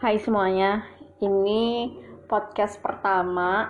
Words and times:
Hai 0.00 0.16
semuanya, 0.16 0.88
ini 1.20 1.92
podcast 2.24 2.80
pertama. 2.80 3.68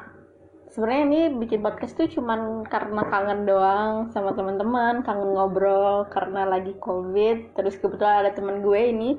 Sebenarnya 0.71 1.03
ini 1.10 1.21
bikin 1.42 1.58
podcast 1.58 1.99
tuh 1.99 2.06
cuman 2.06 2.62
karena 2.71 3.03
kangen 3.03 3.51
doang 3.51 4.14
sama 4.14 4.30
teman-teman, 4.38 5.03
kangen 5.03 5.35
ngobrol 5.35 6.06
karena 6.06 6.46
lagi 6.46 6.79
covid. 6.79 7.51
Terus 7.58 7.74
kebetulan 7.82 8.22
ada 8.22 8.30
teman 8.30 8.62
gue 8.62 8.79
ini, 8.79 9.19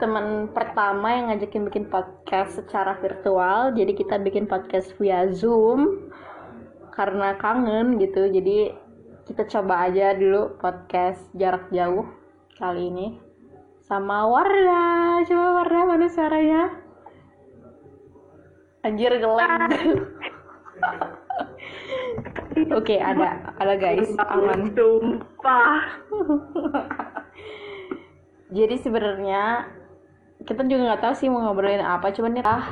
teman 0.00 0.48
pertama 0.56 1.12
yang 1.12 1.28
ngajakin 1.28 1.68
bikin 1.68 1.92
podcast 1.92 2.56
secara 2.56 2.96
virtual. 3.04 3.76
Jadi 3.76 3.92
kita 3.92 4.16
bikin 4.16 4.48
podcast 4.48 4.96
via 4.96 5.28
Zoom 5.28 6.08
karena 6.88 7.36
kangen 7.36 8.00
gitu. 8.00 8.32
Jadi 8.32 8.72
kita 9.28 9.44
coba 9.44 9.92
aja 9.92 10.16
dulu 10.16 10.56
podcast 10.56 11.20
jarak 11.36 11.68
jauh 11.68 12.08
kali 12.56 12.88
ini 12.88 13.25
sama 13.86 14.26
Wardah. 14.26 15.22
Coba 15.30 15.46
Wardah 15.62 15.82
mana 15.86 16.06
suaranya? 16.10 16.62
Anjir 18.82 19.14
geleng. 19.18 19.70
Oke, 22.76 22.98
ada 22.98 23.54
ada 23.58 23.74
guys, 23.78 24.10
aman. 24.18 24.74
Sumpah. 24.74 25.82
Jadi 28.56 28.76
sebenarnya 28.80 29.68
kita 30.46 30.62
juga 30.64 30.94
nggak 30.94 31.02
tahu 31.02 31.14
sih 31.18 31.28
mau 31.28 31.42
ngobrolin 31.42 31.82
apa, 31.82 32.14
cuman 32.14 32.40
ya 32.40 32.44
ah, 32.46 32.66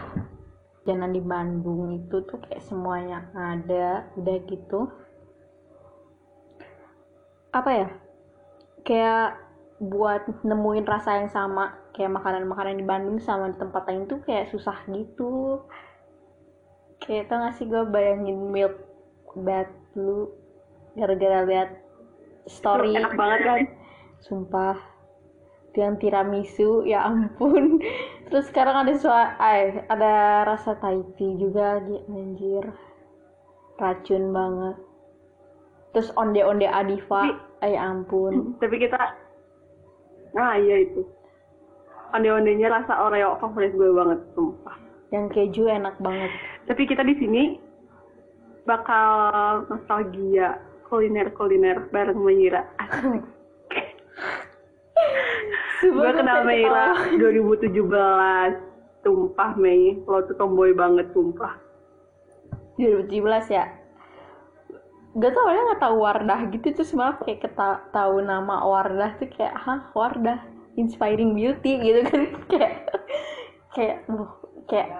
jalan 0.86 1.12
di 1.12 1.20
Bandung 1.20 2.00
itu 2.00 2.22
tuh 2.24 2.38
kayak 2.46 2.62
semuanya 2.62 3.28
ada, 3.34 4.08
udah 4.16 4.36
gitu. 4.48 4.88
Apa 7.52 7.70
ya? 7.74 7.88
Kayak 8.86 9.43
buat 9.88 10.24
nemuin 10.44 10.86
rasa 10.88 11.20
yang 11.20 11.30
sama 11.30 11.76
kayak 11.92 12.16
makanan-makanan 12.16 12.80
di 12.80 12.86
Bandung 12.86 13.18
sama 13.20 13.52
di 13.52 13.56
tempat 13.60 13.86
lain 13.86 14.08
tuh 14.08 14.20
kayak 14.24 14.50
susah 14.50 14.76
gitu. 14.88 15.62
Kayak 17.04 17.28
tau 17.28 17.44
gak 17.44 17.54
sih 17.60 17.68
gue 17.68 17.84
bayangin 17.88 18.38
milk 18.48 18.74
bad 19.36 19.68
lu 19.98 20.30
gara-gara 20.96 21.44
lihat 21.44 21.70
story. 22.48 22.96
Enak 22.96 23.14
banget 23.18 23.40
kan? 23.44 23.60
sumpah. 24.26 24.78
Yang 25.74 26.06
tiramisu 26.06 26.86
ya 26.86 27.06
ampun. 27.06 27.82
Terus 28.30 28.46
sekarang 28.48 28.86
ada 28.86 28.94
sua 28.96 29.34
ay, 29.42 29.84
ada 29.90 30.46
rasa 30.48 30.78
taiti 30.78 31.34
juga 31.36 31.82
di 31.82 31.98
anjir. 32.08 32.64
Racun 33.74 34.30
banget. 34.30 34.76
Terus 35.94 36.10
onde-onde 36.14 36.66
adiva 36.66 37.38
ay 37.62 37.74
ampun. 37.74 38.54
Tapi 38.62 38.76
kita 38.82 39.23
Nah 40.34 40.58
iya 40.58 40.82
itu. 40.82 41.06
Onde-ondenya 42.14 42.70
rasa 42.70 43.06
Oreo 43.06 43.38
favorit 43.38 43.74
gue 43.74 43.90
banget 43.94 44.20
Sumpah. 44.34 44.76
Yang 45.14 45.24
keju 45.34 45.70
enak 45.70 45.94
banget. 46.02 46.30
Tapi 46.66 46.82
kita 46.90 47.06
di 47.06 47.14
sini 47.18 47.42
Bakal 48.66 49.06
nostalgia 49.68 50.58
Kuliner-kuliner 50.88 51.90
bareng 51.92 52.18
Meira 52.22 52.64
Gue 55.84 56.10
kenal 56.16 56.48
Meira 56.48 56.96
2017 57.20 57.76
Sumpah 59.04 59.52
Mei 59.60 60.00
Lo 60.08 60.24
tuh 60.24 60.34
tomboy 60.38 60.72
banget 60.72 61.12
Sumpah. 61.12 61.60
2017 62.80 63.54
ya 63.54 63.83
gak 65.14 65.30
tau 65.30 65.46
ya 65.46 65.60
nggak 65.62 65.82
tahu 65.82 65.96
Wardah 66.02 66.40
gitu. 66.50 66.66
Terus 66.74 66.90
malah 66.98 67.16
kayak 67.22 67.46
keta 67.46 67.86
tahu 67.94 68.18
nama 68.18 68.66
Wardah 68.66 69.14
tuh 69.22 69.30
kayak 69.30 69.54
hah 69.54 69.80
Wardah? 69.94 70.42
Inspiring 70.74 71.38
beauty 71.38 71.72
gitu 71.78 72.00
kan. 72.02 72.22
Kayak 72.50 72.74
kayak 73.74 73.96
uh, 74.10 74.26
kayak 74.66 74.90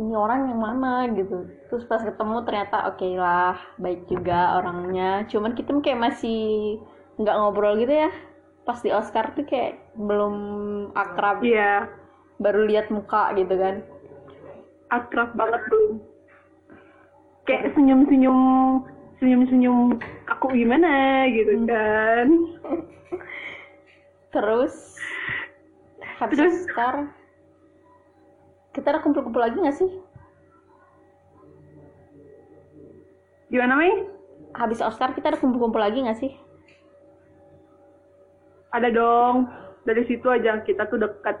ini 0.00 0.16
orang 0.16 0.48
yang 0.48 0.60
mana? 0.64 1.04
Gitu. 1.12 1.44
Terus 1.68 1.84
pas 1.84 2.00
ketemu 2.00 2.40
ternyata 2.48 2.88
oke 2.88 3.04
lah 3.20 3.60
baik 3.76 4.08
juga 4.08 4.56
orangnya. 4.56 5.28
Cuman 5.28 5.52
kita 5.52 5.76
kayak 5.84 6.00
masih 6.00 6.80
nggak 7.20 7.36
ngobrol 7.36 7.76
gitu 7.76 7.92
ya. 7.92 8.10
Pas 8.64 8.80
di 8.80 8.88
Oscar 8.96 9.36
tuh 9.36 9.44
kayak 9.44 9.92
belum 9.92 10.36
akrab. 10.96 11.44
Iya. 11.44 11.92
Baru 12.40 12.64
lihat 12.64 12.88
muka 12.88 13.28
gitu 13.36 13.60
kan. 13.60 13.84
Akrab 14.88 15.36
banget 15.36 15.68
belum. 15.68 16.00
Kayak 17.44 17.76
senyum-senyum 17.76 18.40
Senyum-senyum 19.24 19.96
Aku 20.28 20.52
gimana 20.52 21.24
gitu 21.32 21.64
kan 21.64 22.28
Terus 24.28 25.00
habis 26.20 26.36
Terus? 26.36 26.68
Oscar 26.68 27.08
kita 28.76 28.92
ada 28.92 29.00
kumpul-kumpul 29.00 29.38
lagi 29.38 29.56
nggak 29.56 29.78
sih? 29.80 29.88
Gimana 33.48 33.78
Mei? 33.78 34.04
Habis 34.58 34.82
Oscar 34.84 35.14
kita 35.16 35.32
ada 35.32 35.38
kumpul-kumpul 35.40 35.78
lagi 35.78 36.04
nggak 36.04 36.18
sih? 36.20 36.34
Ada 38.76 38.90
dong. 38.90 39.48
Dari 39.86 40.02
situ 40.10 40.26
aja 40.26 40.58
kita 40.66 40.90
tuh 40.90 41.00
dekat. 41.00 41.38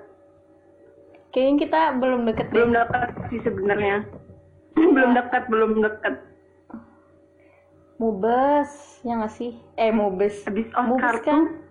Kayaknya 1.34 1.54
kita 1.66 1.80
belum 1.98 2.20
deket 2.30 2.46
deh. 2.48 2.54
Belum 2.54 2.70
dekat 2.70 3.10
sih 3.28 3.40
sebenarnya. 3.42 4.06
belum 4.94 5.10
dekat, 5.18 5.42
belum 5.50 5.82
dekat. 5.82 6.33
Mubes, 7.94 8.98
ya 9.06 9.22
nggak 9.22 9.30
sih? 9.38 9.54
Eh 9.78 9.94
Mubes. 9.94 10.42
Habis 10.42 10.66
Mubes 10.74 10.98
Oscar 10.98 11.16
kan? 11.22 11.46
tuh 11.46 11.62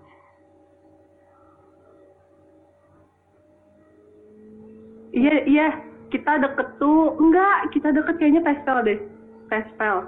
Iya, 5.13 5.45
iya. 5.45 5.67
Kita 6.09 6.41
deket 6.41 6.79
tuh. 6.79 7.13
Enggak, 7.19 7.69
kita 7.75 7.91
deket 7.91 8.15
kayaknya 8.17 8.41
Pespel 8.41 8.81
deh. 8.87 8.99
Pespel. 9.51 10.07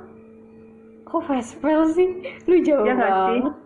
Kok 1.06 1.22
Vespel 1.30 1.86
sih? 1.94 2.10
Lu 2.50 2.58
jauh 2.64 2.86
Iya 2.88 2.94
nggak 2.98 3.14
sih? 3.14 3.40
banget. 3.44 3.56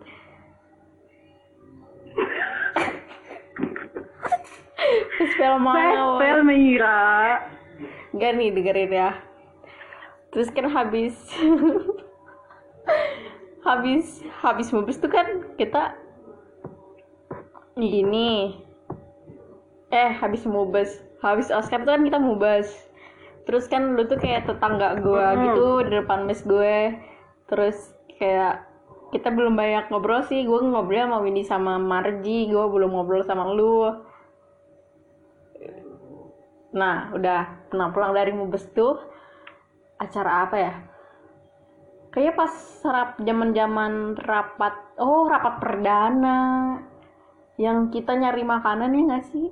Vespel 5.21 5.55
mana? 5.61 6.17
woy? 6.17 6.19
Pespel 6.19 6.41
Meira. 6.43 7.39
Enggak 8.11 8.31
nih 8.35 8.51
dengerin 8.51 8.91
ya. 8.91 9.11
Terus 10.33 10.49
kan 10.51 10.67
habis 10.69 11.15
habis 13.63 14.23
habis 14.39 14.71
mubes 14.71 14.97
tuh 14.97 15.11
kan 15.11 15.55
kita 15.59 15.95
gini. 17.79 18.59
Eh, 19.89 20.11
habis 20.19 20.45
mubes. 20.45 21.01
Habis 21.19 21.51
Oscar 21.51 21.83
tuh 21.83 21.95
kan 21.95 22.03
kita 22.05 22.19
mubes. 22.21 22.69
Terus 23.49 23.65
kan 23.65 23.97
lu 23.97 24.05
tuh 24.05 24.21
kayak 24.21 24.45
tetangga 24.45 25.01
gua 25.01 25.33
Mm-mm. 25.33 25.43
gitu 25.49 25.67
di 25.87 25.91
depan 25.97 26.29
mes 26.29 26.41
gue. 26.45 26.93
Terus 27.49 27.97
kayak 28.19 28.69
kita 29.09 29.33
belum 29.33 29.57
banyak 29.57 29.89
ngobrol 29.89 30.21
sih. 30.29 30.45
Gue 30.45 30.61
ngobrol 30.61 31.01
sama 31.01 31.17
Windy 31.25 31.43
sama 31.43 31.81
Marji. 31.81 32.45
Gue 32.45 32.65
belum 32.69 32.93
ngobrol 32.93 33.25
sama 33.25 33.49
lu. 33.49 33.89
Nah, 36.69 37.09
udah 37.17 37.65
pernah 37.73 37.89
pulang 37.89 38.13
dari 38.13 38.29
Mubes 38.29 38.69
tuh 38.77 39.01
acara 39.97 40.45
apa 40.45 40.55
ya? 40.61 40.73
Kayaknya 42.09 42.33
pas 42.35 42.53
rap 42.83 43.09
zaman-zaman 43.21 43.93
rapat, 44.17 44.73
oh 44.97 45.29
rapat 45.29 45.61
perdana 45.61 46.39
yang 47.55 47.93
kita 47.93 48.17
nyari 48.17 48.41
makanan 48.41 48.89
ya 48.89 49.01
nggak 49.05 49.25
sih? 49.29 49.47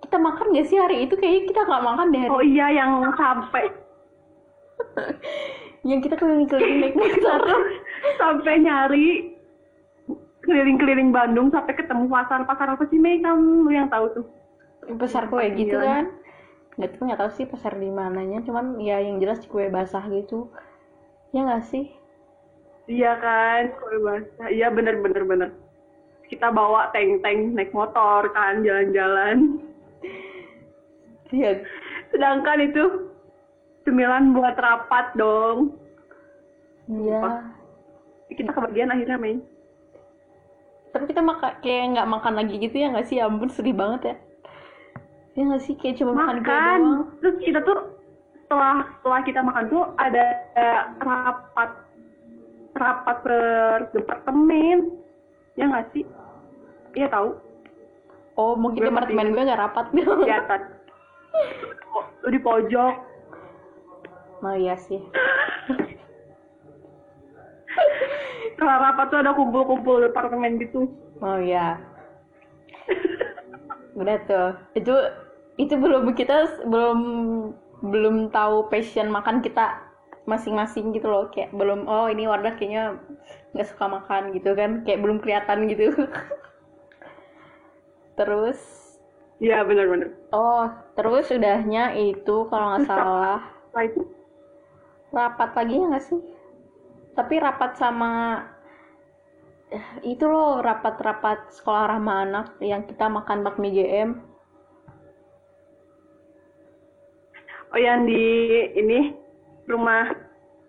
Kita 0.00 0.16
makan 0.18 0.50
nggak 0.50 0.66
sih 0.66 0.76
hari 0.76 1.06
itu? 1.06 1.14
Kayaknya 1.14 1.42
kita 1.46 1.60
nggak 1.62 1.84
makan 1.84 2.06
deh. 2.10 2.20
hari- 2.20 2.32
Oh 2.32 2.42
iya 2.42 2.66
yang 2.74 2.90
sampai 3.14 3.64
Yang 5.88 6.00
kita 6.04 6.14
keliling-keliling 6.16 6.78
naik 6.80 6.94
motor. 6.94 7.40
sampai 8.20 8.54
nyari 8.60 9.08
keliling-keliling 10.40 11.12
Bandung 11.12 11.48
sampai 11.48 11.76
ketemu 11.76 12.08
pasar 12.08 12.42
pasar 12.44 12.72
apa 12.72 12.84
sih 12.88 12.96
Mei 12.96 13.20
kamu 13.20 13.68
yang 13.68 13.86
tahu 13.86 14.08
tuh 14.10 14.26
Pasar 14.96 15.28
kue 15.28 15.44
gitu 15.54 15.76
Iya. 15.76 15.86
kan? 15.86 16.04
Nggak 16.74 16.90
tahu 16.96 17.02
nggak 17.06 17.20
tahu 17.20 17.30
sih 17.30 17.44
pasar 17.46 17.76
di 17.76 17.86
mananya. 17.86 18.40
Cuman 18.42 18.80
ya 18.80 18.98
yang 18.98 19.20
jelas 19.20 19.44
kue 19.44 19.68
basah 19.68 20.02
gitu. 20.08 20.48
Ya 21.30 21.40
nggak 21.46 21.66
sih? 21.70 21.86
iya 22.90 23.14
kan 23.22 23.70
kue 23.78 24.02
basah 24.02 24.50
iya 24.50 24.66
bener 24.66 24.98
bener 24.98 25.22
bener. 25.22 25.50
Kita 26.26 26.50
bawa 26.50 26.90
tank-tank 26.90 27.54
naik 27.54 27.70
motor 27.70 28.26
kan 28.34 28.66
jalan-jalan. 28.66 29.62
Iya. 31.30 31.62
sedangkan 32.10 32.58
itu 32.66 33.06
cemilan 33.86 34.34
buat 34.34 34.58
rapat 34.58 35.14
dong. 35.14 35.78
Iya. 36.90 37.54
kita 38.34 38.50
kebagian 38.50 38.90
akhirnya 38.90 39.18
Mei. 39.18 39.38
Tapi 40.90 41.04
kita 41.06 41.22
makan 41.22 41.62
kayak 41.62 41.94
nggak 41.94 42.10
makan 42.10 42.34
lagi 42.34 42.58
gitu 42.58 42.74
ya 42.74 42.90
nggak 42.90 43.06
sih? 43.06 43.22
Ya 43.22 43.30
ampun 43.30 43.46
sedih 43.46 43.78
banget 43.78 44.00
ya. 44.02 44.16
Ya 45.38 45.42
nggak 45.46 45.62
sih? 45.62 45.74
Kayak 45.78 46.02
cuma 46.02 46.12
makan, 46.18 46.42
makan. 46.42 46.78
doang. 46.82 46.82
Terus 47.22 47.36
kita 47.46 47.58
tuh 47.62 47.78
setelah 48.50 48.82
setelah 48.98 49.20
kita 49.22 49.40
makan 49.46 49.64
tuh 49.70 49.86
ada 49.94 50.26
rapat 50.98 51.70
rapat 52.74 53.16
per 53.22 53.42
departemen 53.94 54.90
ya 55.54 55.70
nggak 55.70 55.86
sih? 55.94 56.02
Iya 56.98 57.06
tahu. 57.14 57.38
Oh 58.34 58.58
mungkin 58.58 58.82
Gue 58.82 58.90
apartemen 58.90 59.30
gue 59.30 59.46
gak 59.46 59.62
rapat. 59.62 59.86
di 59.94 60.02
atas. 60.34 60.66
Di 62.26 62.42
pojok. 62.42 62.94
Oh 64.42 64.56
iya 64.58 64.74
sih. 64.74 64.98
Kalau 68.58 68.76
rapat 68.82 69.06
tuh 69.14 69.18
ada 69.22 69.30
kumpul-kumpul 69.30 70.02
di 70.02 70.10
apartemen 70.10 70.58
gitu. 70.58 70.90
Oh 71.22 71.38
iya. 71.38 71.78
Udah 73.94 74.18
tuh. 74.26 74.50
Itu 74.74 74.94
itu 75.54 75.74
belum 75.78 76.10
kita 76.18 76.66
belum 76.66 76.98
belum 77.80 78.28
tahu 78.30 78.68
passion 78.68 79.08
makan 79.08 79.40
kita 79.40 79.80
masing-masing 80.28 80.92
gitu 80.92 81.08
loh. 81.08 81.32
Kayak 81.32 81.56
belum 81.56 81.88
oh 81.88 82.06
ini 82.06 82.28
Wardah 82.28 82.54
kayaknya 82.56 83.00
nggak 83.56 83.68
suka 83.68 83.84
makan 83.88 84.22
gitu 84.36 84.52
kan. 84.54 84.84
Kayak 84.84 85.00
belum 85.02 85.18
kelihatan 85.24 85.68
gitu. 85.68 85.92
Terus 88.18 88.60
iya 89.40 89.64
benar-benar 89.64 90.12
oh 90.36 90.68
terus 90.92 91.32
udahnya 91.32 91.96
itu 91.96 92.44
kalau 92.52 92.76
nggak 92.76 92.84
salah. 92.84 93.40
rapat 95.10 95.50
lagi 95.56 95.74
ya 95.74 95.84
nggak 95.90 96.04
sih? 96.04 96.20
Tapi 97.16 97.34
rapat 97.40 97.80
sama 97.80 98.44
itu 100.02 100.26
loh 100.26 100.58
rapat-rapat 100.58 101.54
sekolah 101.54 101.96
ramah 101.96 102.26
anak 102.26 102.46
yang 102.58 102.82
kita 102.86 103.06
makan 103.06 103.46
bakmi 103.46 103.70
GM 103.70 104.29
oh 107.70 107.80
yang 107.80 108.04
di 108.04 108.22
ini 108.74 109.14
rumah 109.66 110.10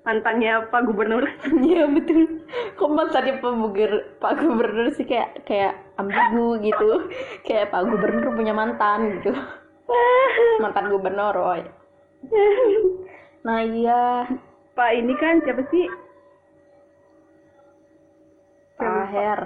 mantannya 0.02 0.66
Pak 0.74 0.82
Gubernur 0.90 1.26
Iya 1.70 1.86
betul. 1.90 2.42
Kok 2.78 2.90
mantannya 2.90 3.38
Pak 3.38 3.54
Gubernur, 3.54 4.02
Pak 4.18 4.34
Gubernur 4.42 4.88
sih 4.94 5.06
kayak 5.06 5.46
kayak 5.46 5.78
ambigu 5.98 6.58
gitu. 6.62 6.90
Kayak 7.46 7.70
Pak 7.70 7.86
Gubernur 7.86 8.34
punya 8.34 8.54
mantan 8.54 9.22
gitu. 9.22 9.34
Mantan 10.64 10.88
gubernur, 10.88 11.36
woy. 11.36 11.62
Nah 13.44 13.60
iya, 13.66 14.24
Pak 14.72 14.92
ini 14.96 15.14
kan 15.20 15.42
siapa 15.44 15.68
sih 15.68 15.86
Pak 18.78 19.06
Her. 19.12 19.40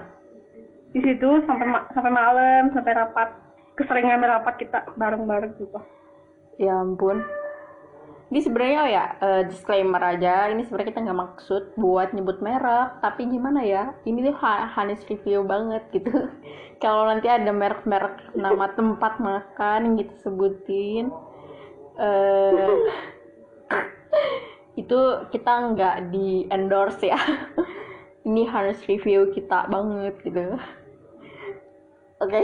di 0.95 1.03
situ 1.03 1.27
sampai 1.43 1.67
ma- 1.67 1.87
sampai 1.91 2.07
malam 2.07 2.71
sampai 2.71 2.95
rapat 2.95 3.27
keseringan 3.75 4.23
rapat 4.23 4.55
kita 4.63 4.87
bareng-bareng 4.95 5.51
gitu 5.59 5.75
Ya 6.55 6.71
ampun. 6.71 7.19
Ini 8.25 8.39
sebenarnya 8.41 8.79
oh 8.81 8.89
ya 8.89 9.05
eh, 9.21 9.41
disclaimer 9.45 10.01
aja. 10.01 10.49
Ini 10.49 10.65
sebenarnya 10.65 10.89
kita 10.91 11.01
nggak 11.05 11.21
maksud 11.29 11.63
buat 11.77 12.09
nyebut 12.11 12.41
merek, 12.41 12.97
tapi 12.99 13.29
gimana 13.29 13.61
ya? 13.61 13.93
Ini 14.01 14.25
tuh 14.25 14.35
honest 14.41 15.05
review 15.05 15.45
banget 15.45 15.85
gitu. 15.93 16.09
Kalau 16.83 17.05
nanti 17.05 17.29
ada 17.29 17.53
merek-merek 17.53 18.33
nama 18.33 18.73
tempat 18.73 19.21
makan 19.21 19.79
yang 19.85 19.95
kita 20.01 20.15
sebutin, 20.25 21.13
eh 22.01 22.69
itu 24.81 24.99
kita 25.29 25.53
nggak 25.77 25.95
di 26.09 26.49
endorse 26.49 27.05
ya. 27.05 27.21
Ini 28.27 28.49
honest 28.49 28.89
review 28.89 29.29
kita 29.37 29.69
banget 29.69 30.17
gitu. 30.25 30.57
Oke, 32.25 32.41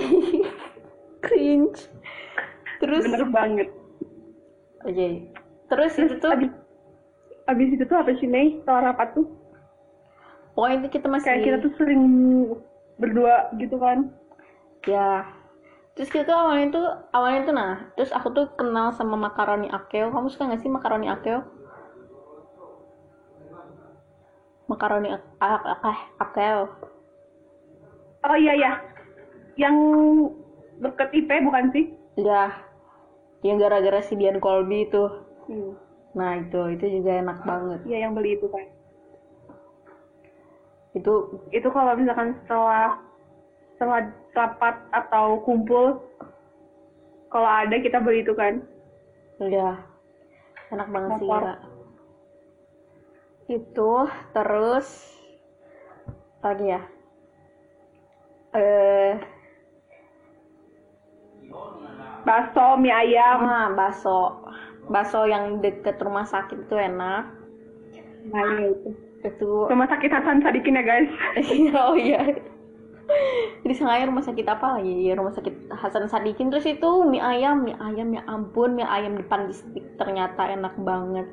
cringe. 1.26 1.90
Terus 2.78 3.02
bener 3.06 3.26
banget 3.34 3.70
Oke. 4.86 5.31
Terus 5.72 5.94
itu 5.96 6.16
tuh 6.20 6.30
abis, 6.36 6.52
abis 7.48 7.68
itu 7.72 7.84
tuh 7.88 7.98
apa 7.98 8.12
sih 8.20 8.28
Mei 8.28 8.60
setelah 8.60 8.92
rapat 8.92 9.16
tuh 9.16 9.28
itu 10.52 10.88
kita 10.94 11.08
masih 11.08 11.32
kayak 11.32 11.42
kita 11.48 11.58
tuh 11.64 11.74
sering 11.80 12.04
berdua 13.00 13.50
gitu 13.58 13.80
kan 13.80 14.12
ya. 14.84 15.26
Terus 15.96 16.12
kita 16.12 16.28
tuh 16.28 16.38
awalnya 16.38 16.68
tuh 16.76 16.88
awalnya 17.16 17.42
tuh 17.48 17.56
nah, 17.56 17.74
terus 17.96 18.12
aku 18.12 18.30
tuh 18.36 18.46
kenal 18.60 18.92
sama 18.94 19.16
makaroni 19.16 19.72
akeo. 19.72 20.12
Kamu 20.12 20.28
suka 20.30 20.52
gak 20.52 20.62
sih 20.62 20.70
makaroni 20.70 21.08
akeo? 21.08 21.42
Makaroni 24.68 25.16
ak 25.16 25.24
ak 25.40 25.64
ak 25.82 26.00
akeo. 26.20 26.64
oh 28.22 28.38
iya 28.38 28.54
ya 28.54 28.72
yang 29.58 29.74
deket 30.78 31.10
IP 31.10 31.42
bukan 31.42 31.74
sih 31.74 31.90
Ya. 32.20 32.52
Yang 33.42 33.58
gara-gara 33.68 34.00
si 34.04 34.14
Dian 34.20 34.44
Colby 34.44 34.86
itu. 34.86 35.04
Hmm. 35.48 35.74
Nah, 36.12 36.44
itu 36.44 36.60
itu 36.76 36.86
juga 37.00 37.24
enak 37.24 37.40
banget. 37.48 37.80
iya 37.88 37.98
yang 38.04 38.12
beli 38.12 38.36
itu 38.36 38.52
kan 38.52 38.68
Itu 40.92 41.40
itu 41.56 41.68
kalau 41.72 41.96
misalkan 41.96 42.36
setelah 42.44 43.00
setelah 43.80 44.12
rapat 44.36 44.76
atau 44.92 45.40
kumpul 45.48 46.04
kalau 47.32 47.48
ada 47.48 47.80
kita 47.80 48.04
beli 48.04 48.28
itu 48.28 48.36
kan 48.36 48.60
ya 49.40 49.80
enak 50.72 50.88
banget 50.92 51.10
sih. 51.20 51.28
Kak. 51.32 51.60
Itu 53.48 53.92
terus 54.36 54.88
lagi 56.44 56.66
ya. 56.76 56.82
Eh, 58.52 59.14
bakso 62.28 62.76
mie 62.80 62.92
ayam 62.92 63.48
ah, 63.48 63.72
bakso. 63.72 64.44
Bakso 64.92 65.24
yang 65.26 65.60
deket 65.60 65.96
rumah 65.98 66.24
sakit 66.24 66.68
itu 66.68 66.76
enak. 66.76 67.24
nah 68.28 68.44
iya 68.54 68.70
itu 68.70 68.90
Itu 69.22 69.50
rumah 69.66 69.88
sakit 69.88 70.10
Hasan 70.10 70.42
Sadikin 70.42 70.76
ya 70.76 70.84
guys 70.84 71.10
oh 71.82 71.96
iya. 71.96 72.22
Di 73.62 73.74
Sengayang 73.74 74.10
rumah 74.10 74.24
sakit 74.24 74.46
apa 74.46 74.78
lagi? 74.78 75.04
Ya, 75.04 75.14
rumah 75.14 75.32
sakit 75.32 75.68
Hasan 75.70 76.08
Sadikin 76.08 76.48
terus 76.48 76.64
itu 76.64 76.90
mie 77.04 77.20
ayam, 77.20 77.62
mie 77.62 77.76
ayam 77.78 78.08
ya 78.12 78.24
ampun, 78.26 78.74
mie 78.74 78.88
ayam 78.88 79.16
depan 79.16 79.46
distrik 79.46 79.84
ternyata 79.96 80.48
enak 80.48 80.74
banget. 80.80 81.28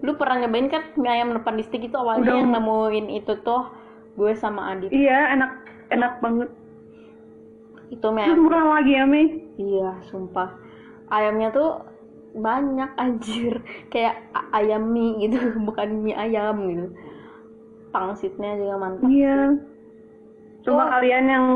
Lu 0.00 0.14
pernah 0.14 0.40
nyobain 0.40 0.68
kan 0.68 0.82
mie 0.94 1.10
ayam 1.10 1.32
depan 1.32 1.56
distrik 1.56 1.82
itu 1.82 1.96
awalnya 1.96 2.30
Udah. 2.30 2.36
yang 2.36 2.50
nemuin 2.52 3.06
itu 3.12 3.32
tuh 3.40 3.64
gue 4.14 4.32
sama 4.34 4.74
Adit. 4.74 4.90
iya 4.90 5.32
enak 5.32 5.50
enak 5.88 6.18
banget 6.20 6.50
Itu 7.88 8.06
mie 8.10 8.22
terus 8.22 8.36
ayam. 8.36 8.44
murah 8.44 8.64
lagi 8.76 8.92
ya 8.92 9.04
Mei 9.04 9.26
Iya, 9.56 9.90
sumpah. 10.06 10.54
Ayamnya 11.08 11.50
tuh 11.50 11.80
banyak 12.32 12.90
anjir. 12.94 13.58
Kayak 13.88 14.20
ayam 14.50 14.90
mie 14.90 15.26
gitu, 15.26 15.38
bukan 15.68 15.88
mie 16.00 16.14
ayam 16.14 16.56
gitu. 16.66 16.86
Pangsitnya 17.90 18.54
juga 18.54 18.74
mantap. 18.78 19.06
iya 19.06 19.58
coba 20.60 20.82
Oh. 20.84 20.88
kalian 20.92 21.24
yang 21.26 21.46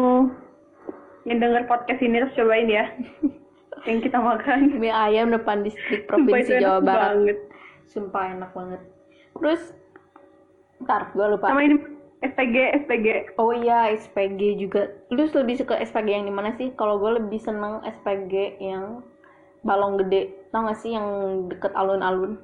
yang 1.25 1.38
denger 1.38 1.69
podcast 1.69 2.00
ini 2.00 2.25
harus 2.25 2.32
cobain 2.32 2.67
ya 2.67 2.88
yang 3.88 4.00
kita 4.00 4.17
makan 4.17 4.81
Mie 4.81 4.88
ayam 4.88 5.29
depan 5.29 5.61
distrik 5.61 6.04
provinsi 6.09 6.57
Jawa 6.57 6.81
Barat. 6.81 7.00
banget. 7.21 7.38
Sumpah 7.85 8.33
enak 8.33 8.50
banget. 8.50 8.81
Terus 9.37 9.62
ntar 10.81 11.12
gue 11.12 11.26
lupa. 11.37 11.52
sama 11.52 11.62
ini 11.62 11.76
SPG 12.25 12.57
SPG 12.83 13.07
Oh 13.37 13.52
iya 13.52 13.93
SPG 13.93 14.57
juga. 14.57 14.88
Lu 15.12 15.28
lebih 15.28 15.61
suka 15.61 15.76
SPG 15.76 16.09
yang 16.09 16.25
di 16.25 16.33
mana 16.33 16.57
sih? 16.57 16.73
Kalau 16.73 16.97
gue 16.97 17.21
lebih 17.21 17.37
seneng 17.37 17.85
SPG 17.85 18.57
yang 18.59 19.04
balong 19.61 20.00
gede. 20.00 20.33
Tau 20.54 20.70
gak 20.70 20.78
sih 20.78 20.94
yang 20.94 21.06
deket 21.50 21.75
alun-alun? 21.75 22.38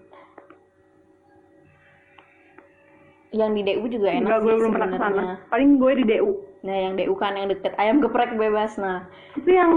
Yang 3.30 3.50
di 3.54 3.60
DU 3.62 3.84
juga 3.86 4.08
enak 4.10 4.26
enggak 4.26 4.40
gue 4.42 4.50
sih 4.50 4.58
belum 4.58 4.72
pernah 4.74 4.88
ke 4.90 4.98
sana 4.98 5.22
paling 5.46 5.78
gue 5.78 5.92
di 6.02 6.04
DU 6.10 6.50
Nah 6.60 6.76
yang 6.76 6.94
DU 6.96 7.14
kan 7.16 7.36
yang 7.36 7.48
deket. 7.48 7.72
Ayam 7.80 8.04
geprek 8.04 8.36
bebas. 8.36 8.76
Nah. 8.76 9.08
Itu 9.36 9.48
yang 9.48 9.72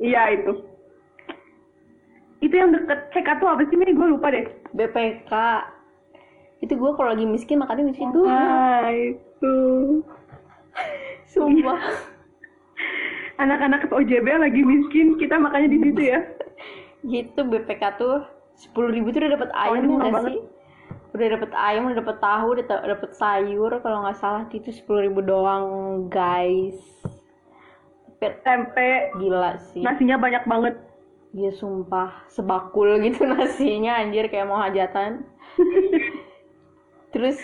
iya 0.00 0.36
itu. 0.36 0.52
Itu 2.40 2.54
yang 2.56 2.72
deket. 2.72 3.12
CK 3.12 3.28
tuh 3.40 3.48
apa 3.48 3.62
sih 3.68 3.76
Mei? 3.80 3.96
Gue 3.96 4.12
lupa 4.12 4.32
deh. 4.32 4.44
BPK 4.76 5.32
itu 6.60 6.76
gue 6.76 6.90
kalau 6.92 7.16
lagi 7.16 7.24
miskin 7.24 7.56
makannya 7.56 7.88
di 7.88 7.96
situ. 7.96 8.20
nah 8.20 8.84
itu. 8.92 9.56
Sumpah. 11.32 11.80
anak-anak 13.40 13.88
OJB 13.88 14.26
lagi 14.36 14.60
miskin 14.60 15.16
kita 15.16 15.40
makannya 15.40 15.72
di 15.72 15.78
situ 15.80 16.00
ya. 16.12 16.20
Gitu 17.00 17.40
BPK 17.40 17.82
tuh 17.96 18.22
sepuluh 18.60 18.92
ribu 18.92 19.08
tuh 19.08 19.24
udah 19.24 19.32
dapet 19.40 19.50
ayam 19.56 19.82
ya 19.88 19.96
nggak 19.96 20.12
banget. 20.12 20.30
sih? 20.30 20.40
Udah 21.10 21.26
dapet 21.34 21.50
ayam 21.56 21.82
udah 21.88 21.98
dapet 22.04 22.16
tahu 22.20 22.46
udah 22.54 22.64
dapet 22.84 23.10
sayur 23.16 23.72
kalau 23.80 23.98
nggak 24.04 24.18
salah 24.20 24.44
itu 24.52 24.70
sepuluh 24.70 25.08
ribu 25.08 25.24
doang 25.24 25.66
guys. 26.12 26.78
Tempe. 28.20 29.16
Gila 29.16 29.56
sih. 29.72 29.80
Nasinya 29.80 30.20
banyak 30.20 30.44
banget. 30.44 30.74
Dia 31.32 31.56
sumpah. 31.56 32.28
Sebakul 32.28 33.00
gitu 33.00 33.24
nasinya 33.32 33.96
anjir 33.96 34.28
kayak 34.28 34.44
mau 34.44 34.60
hajatan. 34.60 35.24
Terus 37.16 37.40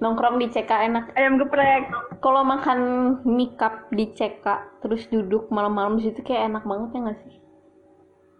nongkrong 0.00 0.40
di 0.40 0.48
CK 0.48 0.70
enak. 0.90 1.04
Ayam 1.14 1.36
geprek. 1.36 1.88
Kalau 2.20 2.42
makan 2.44 2.78
mie 3.24 3.52
cup 3.56 3.88
di 3.92 4.12
CK 4.12 4.44
terus 4.80 5.06
duduk 5.08 5.48
malam-malam 5.52 6.00
di 6.00 6.08
situ 6.08 6.20
kayak 6.24 6.48
enak 6.52 6.64
banget 6.64 6.88
ya 6.96 6.98
nggak 7.04 7.20
sih? 7.24 7.34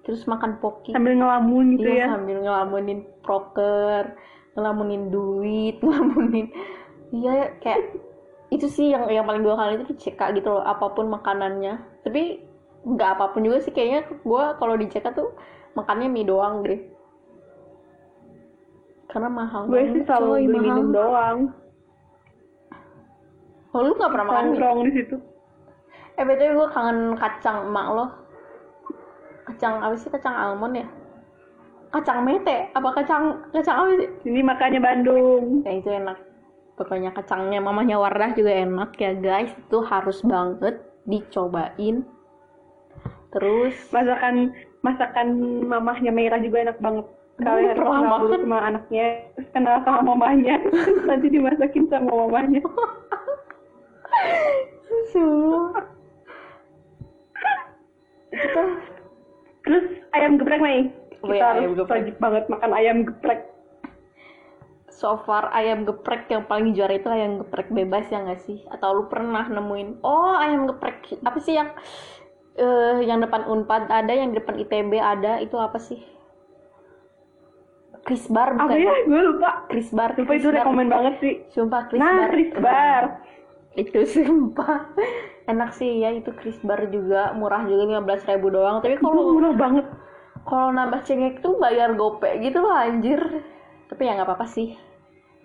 Terus 0.00 0.24
makan 0.24 0.58
poki 0.58 0.96
sambil 0.96 1.14
ngelamun 1.16 1.76
gitu 1.76 1.86
Iya 1.92 2.08
ya. 2.08 2.16
sambil 2.16 2.36
ngelamunin 2.40 3.00
proker, 3.20 4.16
ngelamunin 4.56 5.12
duit, 5.12 5.76
ngelamunin. 5.84 6.48
Iya 7.12 7.54
kayak 7.60 8.00
itu 8.50 8.66
sih 8.66 8.90
yang 8.90 9.06
yang 9.12 9.24
paling 9.28 9.44
dua 9.44 9.54
kali 9.54 9.78
itu 9.78 9.84
di 9.92 9.96
CK 10.00 10.20
gitu 10.40 10.48
loh 10.56 10.64
apa 10.64 10.92
pun 10.96 11.06
makanannya. 11.12 11.76
Tapi 12.02 12.40
nggak 12.80 13.10
apa 13.20 13.24
pun 13.36 13.44
juga 13.44 13.60
sih 13.60 13.76
kayaknya 13.76 14.08
gue 14.24 14.44
kalau 14.56 14.74
di 14.80 14.88
CK 14.88 15.12
tuh 15.12 15.36
makannya 15.76 16.08
mie 16.08 16.24
doang 16.24 16.64
deh 16.64 16.80
karena 19.10 19.28
mahal 19.28 19.66
gue 19.66 19.82
sih 19.90 20.02
selalu 20.06 20.30
beli 20.30 20.46
mahal. 20.46 20.62
minum 20.62 20.88
doang. 20.94 21.38
Oh 23.74 23.82
lu 23.82 23.94
nggak 23.94 24.10
pernah 24.10 24.26
makan 24.26 24.34
mie 24.34 24.46
nongkrong 24.54 24.78
di 24.86 24.92
situ. 24.94 25.16
Eh 26.18 26.24
btw 26.26 26.50
gue 26.54 26.68
kangen 26.70 26.98
kacang 27.18 27.70
emak 27.70 27.86
lo? 27.90 28.06
Kacang 29.50 29.74
apa 29.82 29.94
sih 29.98 30.10
kacang 30.10 30.34
almond 30.34 30.78
ya? 30.78 30.86
Kacang 31.90 32.22
mete? 32.22 32.70
Apa 32.74 32.88
kacang 32.94 33.50
kacang 33.50 33.76
apa 33.82 33.90
sih? 33.98 34.08
Ini 34.30 34.40
makanya 34.46 34.78
Bandung. 34.78 35.66
Ya 35.66 35.74
itu 35.74 35.90
enak. 35.90 36.18
Pokoknya 36.78 37.10
kacangnya 37.10 37.58
mamanya 37.58 37.98
Wardah 37.98 38.30
juga 38.38 38.54
enak 38.54 38.94
ya 38.94 39.12
guys. 39.18 39.50
Itu 39.58 39.82
harus 39.82 40.22
banget 40.22 40.78
dicobain. 41.10 42.06
Terus? 43.34 43.74
Masakan 43.90 44.54
masakan 44.86 45.28
mamahnya 45.66 46.14
Meira 46.14 46.38
juga 46.38 46.70
enak 46.70 46.78
banget 46.78 47.06
Kalian 47.40 47.72
pernah 47.72 48.00
kenal 48.04 48.36
sama 48.36 48.58
anaknya 48.68 49.06
terus 49.32 49.48
kenal 49.56 49.76
sama 49.80 50.00
mamahnya 50.12 50.54
terus 50.60 51.00
nanti 51.08 51.26
dimasakin 51.32 51.84
sama 51.88 52.12
mamahnya 52.12 52.60
susu 54.90 55.28
kita 58.30 58.64
terus 59.66 59.86
ayam 60.16 60.40
geprek 60.40 60.60
Mei. 60.62 60.80
Oh 61.20 61.28
kita 61.28 61.36
iya, 61.36 61.68
harus 61.68 61.76
wajib 61.84 62.16
banget 62.16 62.44
makan 62.48 62.72
ayam 62.72 62.98
geprek. 63.04 63.40
So 64.88 65.20
far 65.24 65.48
ayam 65.52 65.84
geprek 65.84 66.28
yang 66.32 66.44
paling 66.48 66.72
juara 66.72 66.96
itu 66.96 67.08
ayam 67.08 67.44
geprek 67.44 67.68
bebas 67.72 68.08
ya 68.08 68.24
nggak 68.24 68.40
sih? 68.40 68.64
Atau 68.72 68.96
lu 68.96 69.04
pernah 69.12 69.44
nemuin? 69.48 70.00
Oh 70.00 70.36
ayam 70.36 70.68
geprek 70.68 71.04
apa 71.20 71.38
sih 71.40 71.56
yang 71.60 71.72
eh 72.56 73.04
yang 73.04 73.20
depan 73.20 73.44
Unpad 73.48 73.88
ada 73.88 74.12
yang 74.12 74.32
depan 74.32 74.56
ITB 74.56 74.96
ada? 74.96 75.40
Itu 75.44 75.60
apa 75.60 75.76
sih 75.76 76.00
Chris 78.04 78.24
Bar 78.32 78.56
apa 78.56 78.66
bukan 78.68 78.78
ya? 78.80 78.94
Gue 79.06 79.22
lupa. 79.22 79.50
Chris 79.68 79.88
Bar 79.92 80.10
lupa 80.16 80.32
Chris 80.32 80.42
itu 80.42 80.48
Bar. 80.50 80.56
rekomen 80.62 80.86
banget 80.88 81.14
sih? 81.20 81.34
Sumpah 81.52 81.82
Chris 81.88 82.00
nah 82.00 82.16
Bar. 82.16 82.30
Chris 82.32 82.52
Bar. 82.56 83.04
Itu 83.76 84.00
sumpah. 84.14 84.78
Enak 85.46 85.70
sih 85.76 85.90
ya 86.02 86.10
itu 86.14 86.30
Chris 86.36 86.58
Bar 86.64 86.80
juga. 86.88 87.32
Murah 87.36 87.62
juga 87.68 88.00
15.000 88.00 88.36
ribu 88.36 88.48
doang. 88.50 88.80
Tapi 88.82 88.96
kalau 88.98 89.34
murah 89.36 89.54
banget. 89.56 89.86
kalau 90.40 90.72
nambah 90.72 91.04
cengek 91.04 91.44
tuh 91.44 91.60
bayar 91.60 91.92
gope 91.94 92.26
gitu 92.40 92.64
loh 92.64 92.72
anjir. 92.72 93.20
Tapi 93.92 94.00
ya 94.08 94.16
nggak 94.16 94.28
apa-apa 94.28 94.46
sih. 94.48 94.72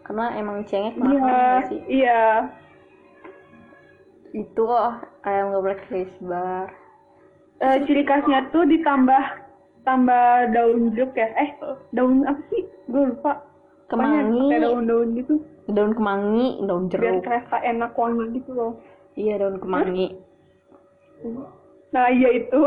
Karena 0.08 0.32
emang 0.40 0.64
cengek 0.64 0.96
mahal 0.96 1.20
nggak 1.20 1.62
sih. 1.68 1.80
iya. 1.92 2.48
Itu 4.32 4.68
oh, 4.68 4.96
ayam 5.28 5.52
geprek 5.52 5.84
Chris 5.92 6.12
Bar. 6.24 6.72
Eh, 7.60 7.78
ciri 7.88 8.04
khasnya 8.04 8.52
tuh 8.52 8.68
ditambah 8.68 9.45
tambah 9.86 10.52
daun 10.52 10.92
jeruk 10.98 11.14
ya? 11.14 11.30
Eh 11.38 11.50
daun 11.94 12.26
apa 12.26 12.42
sih? 12.50 12.66
Gue 12.90 13.14
lupa. 13.14 13.46
Kemangi. 13.86 14.50
daun-daun 14.58 15.08
gitu. 15.14 15.34
Daun 15.70 15.94
kemangi 15.94 16.58
daun 16.66 16.90
biar 16.90 17.22
jeruk 17.22 17.22
kerasa 17.22 17.62
enak 17.62 17.94
wangi 17.94 18.26
gitu 18.42 18.52
loh. 18.58 18.74
Iya 19.14 19.46
daun 19.46 19.62
kemangi. 19.62 20.18
Nah 21.94 22.10
iya 22.10 22.30
itu. 22.34 22.62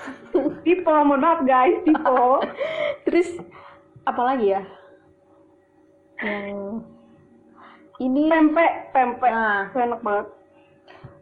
Tipe 0.64 0.88
mohon 0.88 1.20
maaf 1.20 1.44
guys 1.44 1.76
tipe 1.84 2.16
terus 3.08 3.28
apa 4.08 4.22
lagi 4.24 4.56
ya? 4.56 4.62
Yang 6.20 6.84
ini 8.00 8.32
pempek 8.32 8.72
pempek. 8.96 9.28
Nah. 9.32 9.68
Enak 9.76 10.00
banget. 10.00 10.26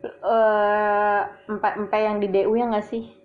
Eh 0.07 1.21
empat 1.51 1.73
empat 1.75 1.99
yang 1.99 2.23
di 2.23 2.31
DU 2.31 2.55
ya 2.55 2.71
nggak 2.71 2.87
sih 2.87 3.18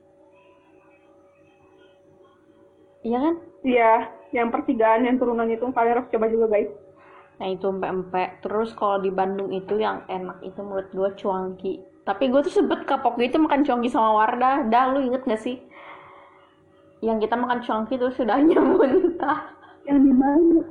iya 3.03 3.17
kan 3.19 3.35
iya 3.63 3.91
yang 4.33 4.49
pertigaan 4.49 5.05
yang 5.05 5.21
turunan 5.21 5.45
itu 5.51 5.63
kalian 5.69 6.01
harus 6.01 6.09
coba 6.09 6.25
juga 6.31 6.47
guys 6.49 6.71
Nah 7.41 7.47
itu 7.49 7.65
empek-empek. 7.65 8.45
Terus 8.45 8.69
kalau 8.77 9.01
di 9.01 9.09
Bandung 9.09 9.49
itu 9.49 9.75
yang 9.81 10.05
enak 10.07 10.39
itu 10.45 10.59
menurut 10.61 10.89
gue 10.93 11.09
cuangki. 11.17 11.73
Tapi 12.03 12.31
gue 12.31 12.39
tuh 12.43 12.53
sempet 12.63 12.83
kapok 12.83 13.15
gitu 13.19 13.39
makan 13.39 13.63
cuangki 13.63 13.89
sama 13.89 14.15
Wardah. 14.15 14.67
Dah 14.71 14.91
lu 14.91 15.03
inget 15.07 15.23
gak 15.27 15.41
sih? 15.41 15.59
Yang 17.03 17.27
kita 17.27 17.35
makan 17.39 17.59
cuangki 17.63 17.99
tuh 17.99 18.11
sudahnya 18.13 18.59
muntah. 18.63 19.59
yang 19.83 19.99
di 19.99 20.15
mana 20.15 20.63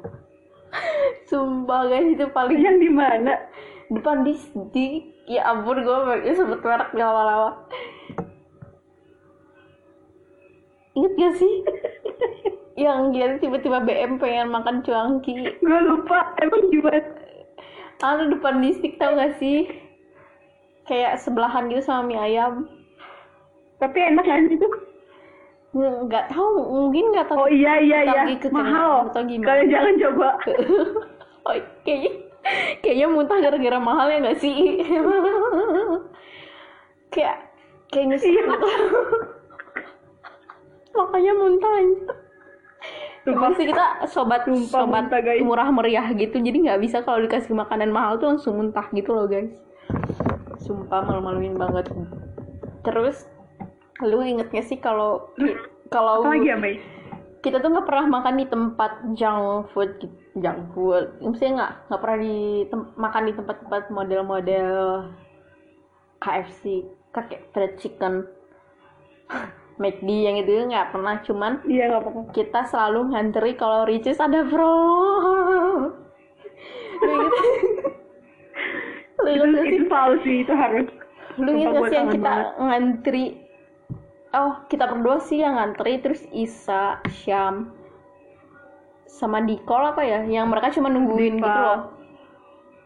Sumpah 1.29 1.85
guys 1.85 2.17
itu 2.17 2.25
paling 2.33 2.65
yang 2.65 2.81
di 2.81 2.89
mana 2.89 3.37
depan 3.93 4.25
di, 4.25 4.33
di 4.73 4.87
ya 5.29 5.53
ampun 5.53 5.85
gue 5.85 6.25
ya 6.25 6.33
sempet 6.33 6.65
merek 6.65 6.97
di 6.97 7.01
lama-lama. 7.05 7.69
Ingat 10.97 11.13
gak 11.21 11.35
sih? 11.37 11.55
Yang 12.73 13.13
dia 13.13 13.37
tiba-tiba 13.37 13.85
BM 13.85 14.17
pengen 14.17 14.49
makan 14.49 14.81
cuangki. 14.81 15.61
gue 15.61 15.81
lupa 15.85 16.33
emang 16.41 16.73
gimana 16.73 17.05
Anu 18.03 18.35
depan 18.35 18.59
distrik 18.59 18.99
tau 18.99 19.15
gak 19.15 19.39
sih? 19.39 19.71
Kayak 20.91 21.23
sebelahan 21.23 21.71
gitu 21.71 21.87
sama 21.87 22.11
mie 22.11 22.19
ayam. 22.19 22.67
tapi 23.79 23.99
enak 23.99 24.23
kan 24.23 24.47
itu 24.47 24.69
Nggak 25.73 26.31
tahu, 26.31 26.69
mungkin 26.69 27.17
nggak 27.17 27.33
tahu. 27.33 27.47
oh 27.47 27.51
iya 27.51 27.81
iya 27.81 27.99
iya 28.05 28.23
mahal 28.53 29.09
atau 29.09 29.25
gimana? 29.25 29.57
kalian 29.57 29.69
jangan 29.73 29.95
coba 30.05 30.29
oh, 31.49 31.57
kayaknya 31.83 32.13
kayaknya 32.85 33.07
muntah 33.09 33.39
gara-gara 33.41 33.79
mahal 33.81 34.07
ya 34.13 34.21
nggak 34.21 34.39
sih? 34.39 34.55
kayak 37.15 37.37
kayaknya 37.89 38.17
sih. 38.21 38.37
Iya. 38.37 38.53
Makanya 40.97 41.33
muntah 41.35 41.73
aja. 41.73 42.13
Pasti 43.23 43.63
kita 43.71 43.87
sobat 44.11 44.43
Sumpah 44.43 44.83
sobat 44.83 45.07
muntah, 45.07 45.21
guys. 45.23 45.43
murah 45.47 45.69
meriah 45.71 46.07
gitu, 46.11 46.43
jadi 46.43 46.59
nggak 46.59 46.81
bisa 46.83 47.07
kalau 47.07 47.23
dikasih 47.23 47.55
makanan 47.55 47.95
mahal 47.95 48.19
tuh 48.19 48.35
langsung 48.35 48.59
muntah 48.59 48.91
gitu 48.91 49.15
loh 49.15 49.31
guys. 49.31 49.55
Sumpah 50.59 51.07
malu-maluin 51.07 51.55
banget. 51.55 51.87
Terus 52.83 53.31
lu 54.03 54.19
inget 54.27 54.51
gak 54.51 54.67
sih 54.67 54.83
kalau 54.83 55.31
kalau 55.87 56.27
lagi 56.27 56.51
ya 56.51 56.59
kita 57.43 57.59
tuh 57.59 57.75
nggak 57.75 57.87
pernah 57.91 58.07
makan 58.07 58.35
di 58.39 58.47
tempat 58.47 58.93
junk 59.19 59.67
food 59.75 59.91
gitu. 59.99 60.15
junk 60.39 60.71
food 60.73 61.11
maksudnya 61.19 61.53
nggak 61.59 61.73
nggak 61.91 62.01
pernah 62.01 62.19
di 62.23 62.37
makan 62.95 63.23
di 63.27 63.33
tempat-tempat 63.35 63.83
model-model 63.91 64.79
KFC 66.23 66.87
kakek 67.11 67.51
fried 67.51 67.75
chicken 67.83 68.31
McD 69.81 70.09
yang 70.09 70.37
itu 70.41 70.69
nggak 70.69 70.93
pernah 70.93 71.21
cuman 71.25 71.53
iya 71.69 71.89
nggak 71.89 72.03
apa-apa 72.05 72.23
kita 72.37 72.61
selalu 72.69 73.15
ngantri 73.15 73.57
kalau 73.57 73.89
Ricis 73.89 74.21
ada 74.21 74.45
promo 74.45 76.03
lu 77.03 77.11
inget 77.13 77.35
lu 79.23 79.29
itu, 79.31 79.45
inget 79.45 79.67
itu 79.87 80.13
sih 80.27 80.37
itu 80.43 80.53
harus. 80.55 80.87
Lu 81.39 81.51
inget 81.55 81.83
sih 81.89 81.97
yang 81.97 82.11
kita 82.11 82.33
banget. 82.33 82.49
ngantri? 82.59 83.25
Oh 84.33 84.53
kita 84.67 84.85
berdua 84.89 85.17
sih 85.21 85.39
yang 85.45 85.55
ngantri 85.61 86.01
terus 86.01 86.25
Isa 86.33 86.99
Syam 87.23 87.77
sama 89.05 89.45
Dikol 89.45 89.93
apa 89.93 90.03
ya 90.03 90.25
yang 90.25 90.49
mereka 90.49 90.73
cuma 90.73 90.89
nungguin 90.89 91.37
Diva. 91.37 91.45
gitu 91.45 91.61
loh. 91.61 91.81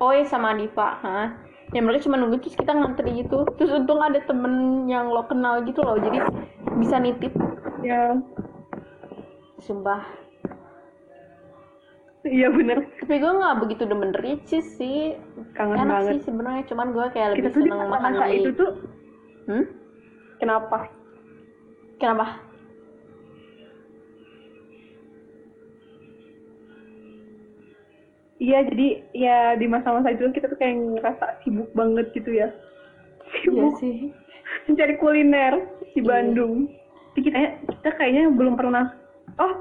Oh 0.03 0.11
iya 0.13 0.27
sama 0.27 0.59
Diva 0.59 0.99
Hah? 1.01 1.29
yang 1.75 1.83
mereka 1.83 2.07
cuma 2.07 2.15
nunggu 2.19 2.39
terus 2.43 2.59
kita 2.59 2.73
ngantri 2.75 3.27
gitu. 3.27 3.47
Terus 3.59 3.71
untung 3.75 3.99
ada 4.03 4.19
temen 4.23 4.87
yang 4.91 5.11
lo 5.11 5.27
kenal 5.27 5.63
gitu 5.67 5.83
loh 5.83 5.99
jadi 5.99 6.23
bisa 6.77 6.97
nitip. 7.01 7.33
Ya. 7.83 8.21
Sumpah. 9.61 10.27
Iya 12.27 12.51
bener. 12.51 12.83
Tapi 13.07 13.23
gue 13.23 13.33
nggak 13.39 13.57
begitu 13.63 13.83
demen 13.87 14.11
Ricis 14.19 14.67
sih. 14.77 15.15
Kangen 15.55 15.79
enak 15.79 15.87
banget. 16.03 16.13
sih 16.19 16.21
sebenarnya 16.27 16.63
cuman 16.67 16.87
gue 16.91 17.07
kayak 17.15 17.29
kita 17.39 17.49
lebih 17.49 17.55
di 17.55 17.71
seneng 17.71 17.89
makan 17.89 18.13
di 18.13 18.37
itu 18.43 18.51
tuh 18.53 18.71
hmm? 19.47 19.65
kenapa? 20.43 20.79
Kenapa? 21.97 22.27
Iya 28.37 28.69
jadi 28.69 28.89
ya 29.17 29.39
di 29.57 29.65
masa-masa 29.65 30.13
itu 30.13 30.29
kita 30.29 30.53
tuh 30.53 30.59
kayak 30.61 30.77
ngerasa 30.77 31.41
sibuk 31.41 31.73
banget 31.73 32.13
gitu 32.13 32.37
ya. 32.37 32.53
Iya 32.53 33.41
sibuk. 33.49 33.75
sih. 33.81 34.13
Mencari 34.69 34.95
kuliner 35.01 35.55
di 35.97 36.01
Iya. 36.01 36.09
Bandung 36.13 36.69
Tapi 37.11 37.21
kita 37.25 37.39
kita 37.81 37.91
kayaknya 37.97 38.29
belum 38.29 38.55
pernah 38.55 38.93
oh 39.41 39.53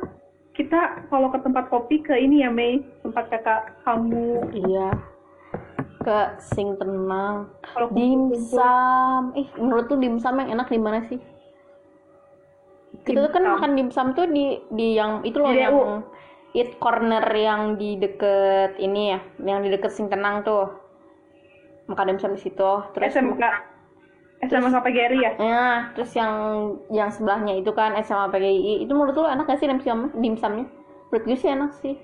kita 0.51 1.07
kalau 1.07 1.31
ke 1.31 1.39
tempat 1.39 1.67
kopi 1.67 1.99
ke 1.99 2.11
ini 2.13 2.43
ya 2.43 2.51
Mei 2.51 2.83
tempat 3.01 3.31
kakak 3.31 3.79
kamu 3.81 4.51
Iya. 4.51 4.91
Ke 5.97 6.37
Sing 6.37 6.77
Tenang. 6.77 7.49
kalau. 7.65 7.89
Dimsum. 7.89 9.33
Eh, 9.33 9.47
menurut 9.57 9.89
tuh 9.89 9.97
dimsum 9.97 10.37
yang 10.37 10.53
enak 10.53 10.69
di 10.69 10.77
mana 10.77 11.01
sih? 11.07 11.17
Kita 13.01 13.19
tuh 13.21 13.31
kan 13.31 13.43
makan 13.43 13.71
dimsum 13.73 14.13
tuh 14.13 14.25
di 14.25 14.61
di 14.69 14.93
yang 14.93 15.21
itu 15.21 15.37
loh 15.37 15.49
Di 15.49 15.59
yang 15.59 15.73
DU. 15.73 15.83
Eat 16.53 16.77
Corner 16.77 17.25
yang 17.31 17.75
di 17.75 17.97
deket 17.97 18.77
ini 18.77 19.11
ya, 19.11 19.19
yang 19.41 19.59
di 19.59 19.69
deket 19.69 19.91
Sing 19.91 20.07
Tenang 20.07 20.43
tuh. 20.43 20.69
makan 21.85 22.13
dimsum 22.13 22.33
di 22.33 22.41
situ 22.41 22.71
terus 22.93 23.13
SMK 23.13 23.37
SMK 24.43 24.75
PGRI 24.83 25.19
ya? 25.23 25.31
Ya 25.39 25.67
terus 25.95 26.11
yang 26.11 26.33
yang 26.91 27.09
sebelahnya 27.09 27.55
itu 27.55 27.71
kan 27.71 27.95
SMA 28.03 28.27
PGI 28.29 28.83
itu 28.83 28.91
menurut 28.91 29.15
lu 29.15 29.27
enak 29.27 29.47
gak 29.47 29.59
sih 29.63 29.67
dimsum 29.69 30.11
dimsumnya 30.19 30.67
menurut 31.09 31.23
gue 31.25 31.37
sih 31.39 31.49
enak 31.51 31.71
sih. 31.79 31.95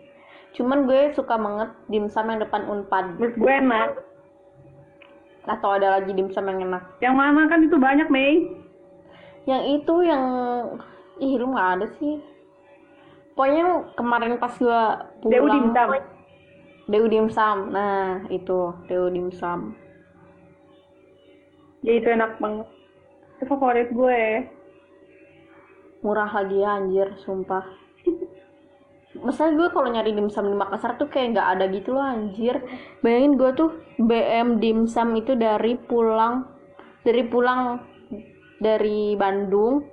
Cuman 0.56 0.88
gue 0.88 1.12
suka 1.12 1.36
banget 1.36 1.70
dimsum 1.92 2.28
yang 2.32 2.40
depan 2.40 2.64
unpad. 2.68 3.20
Menurut 3.20 3.36
gue 3.36 3.54
enak. 3.54 3.90
Atau 5.48 5.70
ada 5.74 6.00
lagi 6.00 6.12
dimsum 6.16 6.48
yang 6.48 6.72
enak? 6.72 6.84
Yang 7.04 7.16
mana 7.18 7.42
kan 7.52 7.60
itu 7.66 7.76
banyak 7.76 8.08
Mei. 8.08 8.62
Yang 9.50 9.64
itu 9.82 9.96
yang 10.06 10.24
ih 11.20 11.34
lu 11.36 11.52
nggak 11.52 11.70
ada 11.76 11.88
sih. 12.00 12.24
Pokoknya 13.36 13.96
kemarin 13.96 14.38
pas 14.38 14.54
Dewi 14.60 15.40
pulang 15.40 15.72
dimsum 15.72 15.90
Dewi 16.92 17.08
dimsum 17.08 17.58
nah 17.72 18.20
itu 18.28 18.76
Dewi 18.92 19.16
dimsum 19.16 19.74
ya 21.82 21.94
itu 21.98 22.08
enak 22.10 22.38
banget. 22.38 22.68
Itu 23.38 23.44
favorit 23.50 23.90
gue. 23.90 24.22
Murah 26.02 26.30
lagi 26.30 26.58
ya 26.62 26.82
anjir 26.82 27.14
sumpah. 27.22 27.66
Masalah 29.26 29.54
gue 29.54 29.68
kalau 29.70 29.90
nyari 29.92 30.16
dimsum 30.16 30.50
di 30.50 30.56
Makassar 30.58 30.98
tuh 30.98 31.12
kayak 31.12 31.38
nggak 31.38 31.50
ada 31.58 31.66
gitu 31.70 31.94
loh 31.94 32.06
anjir. 32.06 32.62
Bayangin 33.06 33.38
gue 33.38 33.52
tuh 33.54 33.70
BM 34.02 34.62
dimsum 34.62 35.14
itu 35.18 35.38
dari 35.38 35.78
pulang 35.78 36.48
Dari 37.02 37.26
pulang 37.26 37.82
dari 38.62 39.18
Bandung 39.18 39.90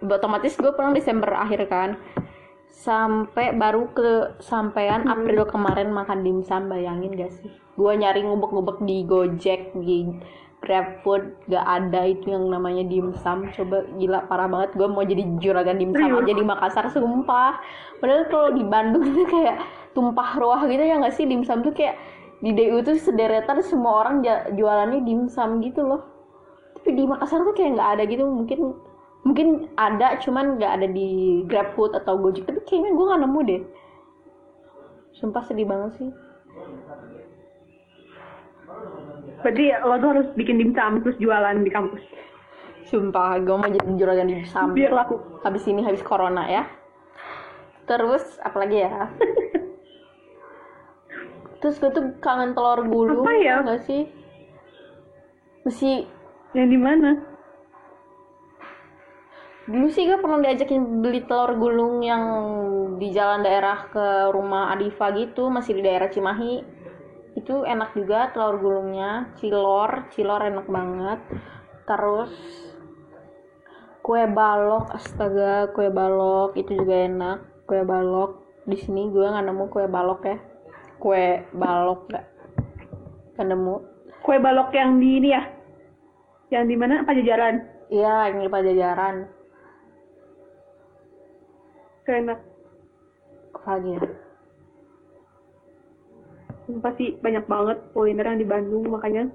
Otomatis 0.00 0.56
gue 0.56 0.72
pulang 0.72 0.96
Desember 0.96 1.36
akhir 1.36 1.68
kan. 1.68 2.00
Sampai 2.72 3.56
baru 3.56 3.88
ke 3.96 4.36
sampean 4.40 5.08
April 5.08 5.48
kemarin 5.48 5.92
makan 5.92 6.20
dimsum 6.20 6.68
bayangin 6.68 7.16
gak 7.16 7.32
sih? 7.32 7.48
Gue 7.76 7.92
nyari 7.96 8.24
ngubek-ngubek 8.24 8.84
di 8.84 9.04
Gojek 9.04 9.72
di 9.80 10.04
GrabFood 10.66 11.46
gak 11.46 11.62
ada 11.62 12.10
itu 12.10 12.34
yang 12.34 12.50
namanya 12.50 12.82
dimsum 12.82 13.46
coba 13.54 13.86
gila 13.96 14.26
parah 14.26 14.50
banget. 14.50 14.74
Gue 14.74 14.90
mau 14.90 15.06
jadi 15.06 15.22
juragan 15.38 15.78
dimsum 15.78 16.10
aja 16.10 16.32
di 16.34 16.42
Makassar 16.42 16.90
sumpah. 16.90 17.62
Padahal 18.02 18.26
kalau 18.26 18.50
di 18.50 18.66
Bandung 18.66 19.06
itu 19.06 19.22
kayak 19.30 19.62
tumpah 19.94 20.34
ruah 20.42 20.66
gitu 20.66 20.82
ya 20.82 20.98
nggak 20.98 21.14
sih? 21.14 21.24
Dimsum 21.24 21.62
tuh 21.62 21.70
kayak 21.70 21.94
di 22.42 22.50
DU 22.52 22.82
tuh 22.82 22.98
sederetan 22.98 23.62
semua 23.62 24.04
orang 24.04 24.26
jualannya 24.58 25.06
dimsum 25.06 25.62
gitu 25.62 25.86
loh. 25.86 26.02
Tapi 26.82 26.98
di 26.98 27.06
Makassar 27.06 27.46
tuh 27.46 27.54
kayak 27.54 27.78
nggak 27.78 27.90
ada 27.96 28.02
gitu. 28.10 28.26
Mungkin 28.26 28.60
mungkin 29.22 29.48
ada 29.78 30.18
cuman 30.18 30.58
nggak 30.58 30.72
ada 30.82 30.86
di 30.90 31.40
GrabFood 31.46 31.94
atau 31.94 32.18
Gojek. 32.18 32.42
Tapi 32.42 32.60
kayaknya 32.66 32.90
gue 32.90 33.06
nggak 33.06 33.22
nemu 33.22 33.40
deh. 33.46 33.62
Sumpah 35.14 35.46
sedih 35.46 35.64
banget 35.64 35.94
sih 36.02 36.25
berarti 39.46 39.70
lo 39.78 39.94
tuh 40.02 40.10
harus 40.10 40.28
bikin 40.34 40.58
dimsum 40.58 41.06
terus 41.06 41.14
jualan 41.22 41.62
di 41.62 41.70
kampus. 41.70 42.02
Sumpah 42.90 43.38
gue 43.38 43.54
mau 43.54 43.70
jadi 43.70 43.94
juragan 43.94 44.26
dimsum 44.26 44.74
biar 44.74 44.90
laku. 44.90 45.22
Habis 45.46 45.70
ini 45.70 45.86
habis 45.86 46.02
corona 46.02 46.50
ya. 46.50 46.66
Terus 47.86 48.42
apalagi 48.42 48.82
ya? 48.82 49.06
Terus 51.62 51.78
gue 51.78 51.90
tuh 51.94 52.04
kangen 52.18 52.52
telur 52.52 52.84
gulung 52.84 53.24
Apa 53.24 53.32
ya? 53.38 53.62
tau 53.62 53.74
gak 53.74 53.82
sih? 53.86 54.02
Mesti 55.62 56.04
yang 56.52 56.68
di 56.68 56.78
mana? 56.78 57.10
Dulu 59.66 59.86
sih 59.90 60.06
gue 60.06 60.18
pernah 60.18 60.42
diajakin 60.42 61.02
beli 61.02 61.22
telur 61.26 61.54
gulung 61.54 62.02
yang 62.02 62.22
di 62.98 63.14
jalan 63.14 63.46
daerah 63.46 63.86
ke 63.90 64.30
rumah 64.34 64.74
Adifa 64.74 65.14
gitu 65.14 65.48
masih 65.50 65.78
di 65.78 65.82
daerah 65.86 66.10
Cimahi 66.10 66.75
itu 67.36 67.62
enak 67.68 67.92
juga 67.92 68.32
telur 68.32 68.56
gulungnya. 68.58 69.30
Cilor 69.36 70.08
cilor 70.10 70.40
enak 70.48 70.66
banget. 70.66 71.20
Terus 71.84 72.32
kue 74.00 74.24
balok 74.24 74.90
astaga 74.96 75.68
kue 75.76 75.92
balok 75.92 76.56
itu 76.56 76.72
juga 76.72 77.04
enak. 77.04 77.38
Kue 77.68 77.84
balok 77.84 78.64
di 78.64 78.74
sini 78.80 79.12
gue 79.12 79.22
nggak 79.22 79.46
nemu 79.46 79.64
kue 79.68 79.84
balok 79.84 80.20
ya. 80.24 80.38
Kue 80.96 81.44
balok 81.52 82.08
nggak 82.08 82.26
nggak 83.36 83.46
nemu. 83.52 83.76
Kue 84.24 84.36
balok 84.40 84.72
yang 84.72 84.96
di 84.98 85.20
ini 85.20 85.28
ya? 85.30 85.42
Yang 86.50 86.64
di 86.72 86.74
mana? 86.74 87.04
Pajajaran? 87.04 87.54
Iya 87.92 88.32
yang 88.32 88.38
di 88.42 88.50
Pajajaran. 88.50 89.16
Enak. 92.06 92.38
Apa 93.54 93.82
lagi 93.82 93.98
ya 93.98 94.25
pasti 96.82 97.14
banyak 97.22 97.44
banget 97.46 97.78
kuliner 97.94 98.26
yang 98.26 98.40
di 98.42 98.48
Bandung 98.48 98.84
makanya 98.90 99.30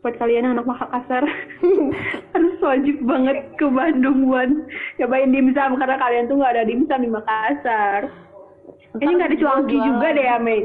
buat 0.00 0.16
kalian 0.16 0.48
yang 0.48 0.54
anak 0.56 0.70
Makassar 0.70 1.24
harus 2.32 2.56
wajib 2.62 2.96
banget 3.04 3.38
ke 3.60 3.66
Bandung 3.68 4.30
buat 4.30 4.48
cobain 4.96 5.34
dimsum 5.34 5.76
karena 5.76 5.96
kalian 6.00 6.24
tuh 6.30 6.40
nggak 6.40 6.52
ada 6.56 6.64
dimsum 6.64 7.00
di 7.04 7.10
Makassar 7.10 8.00
ini 8.96 9.12
Ntar 9.12 9.14
nggak 9.16 9.28
ada 9.28 9.38
cuangki 9.38 9.76
jualan. 9.76 9.86
juga 9.86 10.06
deh 10.16 10.26
ya 10.26 10.38
Mei 10.40 10.62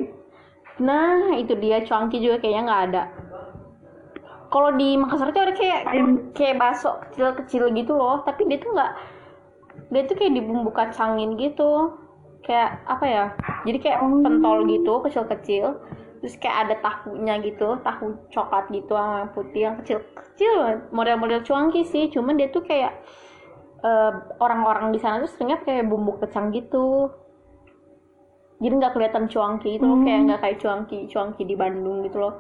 Nah, 0.76 1.40
itu 1.40 1.56
dia 1.56 1.80
cuangki 1.88 2.20
juga 2.20 2.44
kayaknya 2.44 2.64
nggak 2.68 2.84
ada. 2.92 3.04
Kalau 4.52 4.70
di 4.76 5.00
Makassar 5.00 5.32
tuh 5.32 5.44
ada 5.44 5.54
kayak 5.56 5.82
Ayam. 5.88 6.32
kayak 6.36 6.60
bakso 6.60 7.00
kecil-kecil 7.10 7.72
gitu 7.76 7.96
loh, 7.96 8.24
tapi 8.28 8.48
dia 8.48 8.60
tuh 8.60 8.72
nggak 8.76 8.92
dia 9.92 10.02
tuh 10.08 10.16
kayak 10.20 10.36
dibumbu 10.36 10.72
kacangin 10.76 11.40
gitu. 11.40 11.96
Kayak 12.46 12.70
apa 12.86 13.06
ya? 13.06 13.26
Jadi 13.66 13.78
kayak 13.82 14.00
Oh. 14.00 14.22
pentol 14.22 14.70
gitu, 14.70 14.94
kecil-kecil. 15.02 15.66
Terus 16.22 16.38
kayak 16.38 16.58
ada 16.70 16.76
tahunya 16.80 17.42
gitu, 17.42 17.82
tahu 17.82 18.06
coklat 18.30 18.70
gitu 18.70 18.94
yang 18.94 19.30
putih 19.34 19.62
yang 19.66 19.76
kecil-kecil. 19.82 20.86
Model-model 20.94 21.42
cuangki 21.42 21.82
sih, 21.84 22.08
cuman 22.10 22.38
dia 22.38 22.50
tuh 22.50 22.62
kayak 22.62 22.94
eh, 23.82 24.12
orang-orang 24.42 24.90
di 24.90 24.98
sana 24.98 25.22
tuh 25.22 25.30
seringnya 25.30 25.62
kayak 25.62 25.86
bumbu 25.86 26.18
kacang 26.18 26.50
gitu 26.50 27.06
jadi 28.58 28.82
nggak 28.82 28.98
kelihatan 28.98 29.30
cuangki 29.30 29.78
itu 29.78 29.86
loh 29.86 30.02
Hmm. 30.02 30.06
kayak 30.10 30.20
nggak 30.26 30.42
kayak 30.42 30.58
cuangki 30.58 31.00
cuangki 31.06 31.44
di 31.46 31.54
Bandung 31.54 32.02
gitu 32.02 32.18
loh 32.18 32.34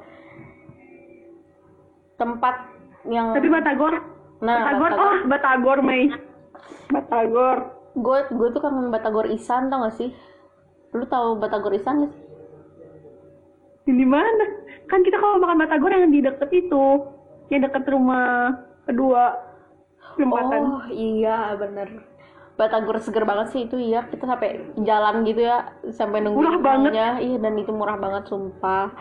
tempat 2.18 2.56
yang 3.06 3.36
tapi 3.36 3.48
Batagor 3.52 3.94
nah 4.42 4.58
Batagor 4.74 4.92
oh 4.96 5.16
Batagor 5.30 5.78
Mei 5.86 6.10
Batagor 6.90 7.75
gue 7.96 8.20
gue 8.28 8.48
tuh 8.52 8.62
kangen 8.62 8.92
Batagor 8.92 9.28
Isan 9.32 9.72
tau 9.72 9.88
gak 9.88 9.96
sih? 9.96 10.12
Lu 10.92 11.08
tahu 11.08 11.40
Batagor 11.40 11.72
Isan 11.72 12.06
gak 12.06 12.12
sih? 12.12 12.24
Di 13.88 14.06
mana? 14.08 14.46
Kan 14.92 15.02
kita 15.02 15.18
kalau 15.18 15.40
makan 15.40 15.64
Batagor 15.64 15.92
yang 15.96 16.12
di 16.12 16.20
deket 16.20 16.52
itu 16.52 16.86
yang 17.48 17.62
deket 17.64 17.88
rumah 17.88 18.52
kedua 18.84 19.40
perempatan. 20.20 20.62
Oh 20.66 20.86
iya 20.92 21.56
bener. 21.56 22.04
Batagor 22.56 23.00
seger 23.00 23.24
banget 23.24 23.56
sih 23.56 23.62
itu 23.68 23.80
iya. 23.80 24.04
Kita 24.12 24.28
sampai 24.28 24.76
jalan 24.84 25.24
gitu 25.24 25.42
ya 25.48 25.72
sampai 25.92 26.20
nunggu 26.24 26.40
Murah 26.44 26.60
banget. 26.60 26.92
iya 27.24 27.38
dan 27.40 27.54
itu 27.56 27.72
murah 27.72 27.96
banget 27.96 28.28
sumpah. 28.28 28.92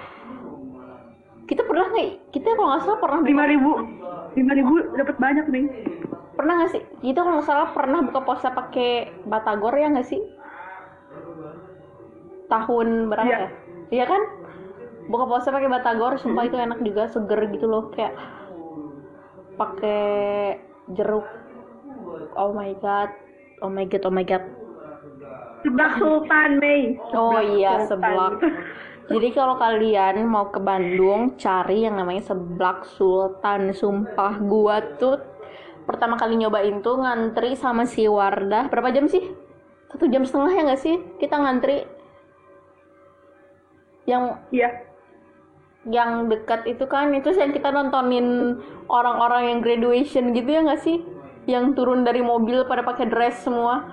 Kita 1.45 1.67
pernah 1.67 1.93
nggak 1.93 2.33
kita 2.33 2.57
kalau 2.57 2.69
nggak 2.73 2.83
salah 2.89 2.99
pernah 3.03 3.21
lima 3.21 3.45
ribu 3.45 3.73
lima 4.35 4.53
ribu 4.57 4.75
dapat 4.99 5.17
banyak 5.21 5.47
nih 5.51 5.65
pernah 6.45 6.61
nggak 6.61 6.73
sih 6.77 6.83
kita 7.01 7.19
kalau 7.19 7.41
nggak 7.41 7.49
salah 7.49 7.69
pernah 7.73 8.05
buka 8.05 8.21
puasa 8.21 8.53
pakai 8.53 8.91
Batagor 9.25 9.73
ya 9.75 9.89
nggak 9.89 10.05
sih 10.05 10.21
tahun 12.47 13.09
berapa 13.09 13.25
Iya. 13.27 13.39
ya 13.41 13.49
iya 13.91 14.05
kan 14.05 14.23
buka 15.09 15.25
puasa 15.25 15.49
pakai 15.49 15.69
Batagor 15.69 16.21
sumpah 16.21 16.45
itu 16.45 16.57
enak 16.57 16.81
juga 16.81 17.09
seger 17.09 17.49
gitu 17.49 17.65
loh 17.65 17.89
kayak 17.93 18.13
pakai 19.55 20.59
jeruk 20.93 21.25
oh 22.35 22.53
my 22.53 22.77
god 22.77 23.09
oh 23.61 23.71
my 23.71 23.89
god 23.89 24.05
oh 24.05 24.13
my 24.13 24.21
god 24.23 24.45
sebelah 25.65 25.97
Sultan 25.97 26.61
Mei 26.61 27.01
Oh 27.17 27.41
iya, 27.41 27.89
Sultan. 27.89 28.05
seblak. 28.05 28.35
Jadi 29.05 29.29
kalau 29.33 29.57
kalian 29.57 30.25
mau 30.25 30.49
ke 30.49 30.61
Bandung, 30.61 31.37
cari 31.37 31.85
yang 31.85 31.97
namanya 31.97 32.21
seblak 32.27 32.85
Sultan. 32.85 33.73
Sumpah 33.73 34.41
gua 34.41 34.85
tuh 34.97 35.17
pertama 35.85 36.16
kali 36.16 36.37
nyobain 36.37 36.81
tuh 36.81 36.97
ngantri 37.01 37.55
sama 37.55 37.85
si 37.85 38.09
Wardah. 38.09 38.68
Berapa 38.73 38.90
jam 38.90 39.07
sih? 39.07 39.23
Satu 39.92 40.11
jam 40.11 40.25
setengah 40.27 40.53
ya 40.53 40.62
nggak 40.66 40.83
sih? 40.83 40.97
Kita 41.20 41.37
ngantri. 41.38 41.85
Yang 44.05 44.25
iya 44.53 44.68
yang 45.85 46.33
dekat 46.33 46.64
itu 46.64 46.88
kan 46.88 47.12
itu 47.12 47.29
yang 47.37 47.53
kita 47.53 47.68
nontonin 47.68 48.57
orang-orang 48.88 49.53
yang 49.53 49.59
graduation 49.61 50.33
gitu 50.33 50.49
ya 50.49 50.61
nggak 50.64 50.81
sih? 50.81 51.05
Yang 51.44 51.77
turun 51.77 52.09
dari 52.09 52.25
mobil 52.25 52.64
pada 52.64 52.81
pakai 52.81 53.05
dress 53.09 53.44
semua. 53.44 53.85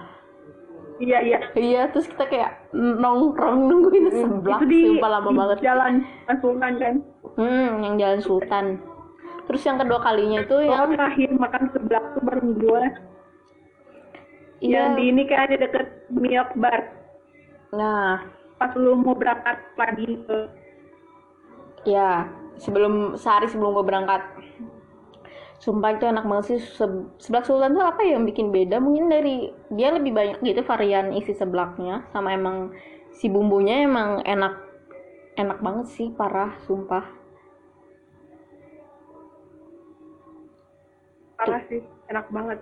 iya 1.02 1.18
iya 1.20 1.40
Iya, 1.52 1.90
terus 1.90 2.06
kita 2.06 2.30
kayak 2.30 2.52
nongkrong 2.78 3.68
nungguin 3.68 4.08
seblak, 4.14 4.62
itu 4.62 4.66
di, 4.70 4.82
lama 5.02 5.30
di 5.32 5.36
banget. 5.36 5.58
jalan 5.60 5.94
Sultan 6.40 6.74
kan 6.78 6.94
Hmm, 7.36 7.80
yang 7.82 7.96
Jalan 7.98 8.20
Sultan. 8.22 8.66
Terus 9.52 9.64
yang 9.68 9.78
kedua 9.82 10.00
kalinya 10.08 10.40
itu 10.46 10.58
Kalau 10.68 10.86
yang 10.88 10.88
terakhir 10.94 11.30
makan 11.44 11.64
seblak 11.74 12.04
tuh 12.16 12.24
baru 12.28 12.50
gue 12.64 12.84
iya. 14.62 14.78
yang 14.78 14.96
di 14.98 15.04
ini 15.12 15.24
kan 15.30 15.50
di 15.52 15.58
deket 15.64 15.88
Milk 16.24 16.50
Bar 16.62 16.82
Nah, 17.72 18.28
pas 18.60 18.72
lu 18.78 18.92
mau 19.04 19.16
berangkat 19.18 19.58
pagi 19.80 20.08
ke 20.28 20.38
ya. 21.86 22.30
sebelum 22.62 23.18
sehari 23.18 23.50
sebelum 23.50 23.74
gue 23.74 23.86
berangkat. 23.90 24.22
Sumpah 25.62 25.94
itu 25.94 26.04
enak 26.10 26.26
banget 26.26 26.46
sih 26.50 26.60
Se- 26.78 27.08
seblak 27.22 27.46
sultan 27.46 27.78
tuh 27.78 27.86
apa 27.86 28.02
ya 28.02 28.18
yang 28.18 28.26
bikin 28.26 28.50
beda? 28.50 28.82
Mungkin 28.82 29.06
dari 29.14 29.54
dia 29.70 29.94
lebih 29.94 30.12
banyak 30.18 30.38
gitu 30.42 30.62
varian 30.66 31.14
isi 31.14 31.34
seblaknya 31.38 32.02
sama 32.12 32.34
emang 32.34 32.74
si 33.14 33.30
bumbunya 33.30 33.86
emang 33.86 34.26
enak 34.26 34.54
enak 35.38 35.60
banget 35.62 35.88
sih 35.96 36.08
parah 36.18 36.52
sumpah 36.66 37.06
parah 41.42 41.62
sih 41.66 41.82
enak 42.14 42.30
banget. 42.30 42.60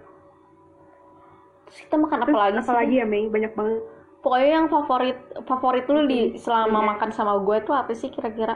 Terus 1.68 1.80
kita 1.84 1.96
makan 2.00 2.20
apa 2.24 2.38
lagi 2.40 2.58
apa 2.64 2.74
lagi 2.74 2.96
ya 3.04 3.06
Mei? 3.06 3.28
Banyak 3.28 3.54
banget. 3.60 3.84
Pokoknya 4.24 4.50
yang 4.56 4.68
favorit 4.72 5.20
favorit 5.44 5.86
lu 5.92 6.08
di 6.08 6.40
selama 6.40 6.96
makan 6.96 7.12
sama 7.12 7.36
gue 7.44 7.58
tuh 7.68 7.76
apa 7.76 7.92
sih 7.92 8.08
kira-kira? 8.08 8.56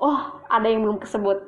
Oh 0.00 0.40
ada 0.48 0.64
yang 0.64 0.80
belum 0.80 0.96
kesebut. 0.96 1.44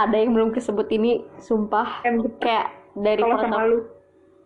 Ada 0.00 0.16
yang 0.16 0.32
belum 0.32 0.50
kesebut 0.56 0.88
ini 0.88 1.28
sumpah. 1.36 2.00
Em 2.08 2.24
geprek. 2.24 2.40
Kayak 2.40 2.68
dari 2.96 3.20
kalau 3.20 3.36
sama 3.36 3.68
lu. 3.68 3.78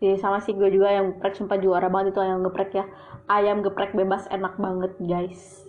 Iya 0.03 0.19
sama 0.19 0.43
sih 0.43 0.51
gue 0.59 0.67
juga 0.67 0.91
yang 0.91 1.15
geprek 1.15 1.39
sumpah 1.39 1.63
juara 1.63 1.87
banget 1.87 2.19
itu 2.19 2.21
ayam 2.21 2.43
geprek 2.43 2.75
ya. 2.75 2.85
Ayam 3.31 3.63
geprek 3.63 3.95
bebas 3.95 4.27
enak 4.35 4.59
banget 4.59 4.93
guys. 4.99 5.63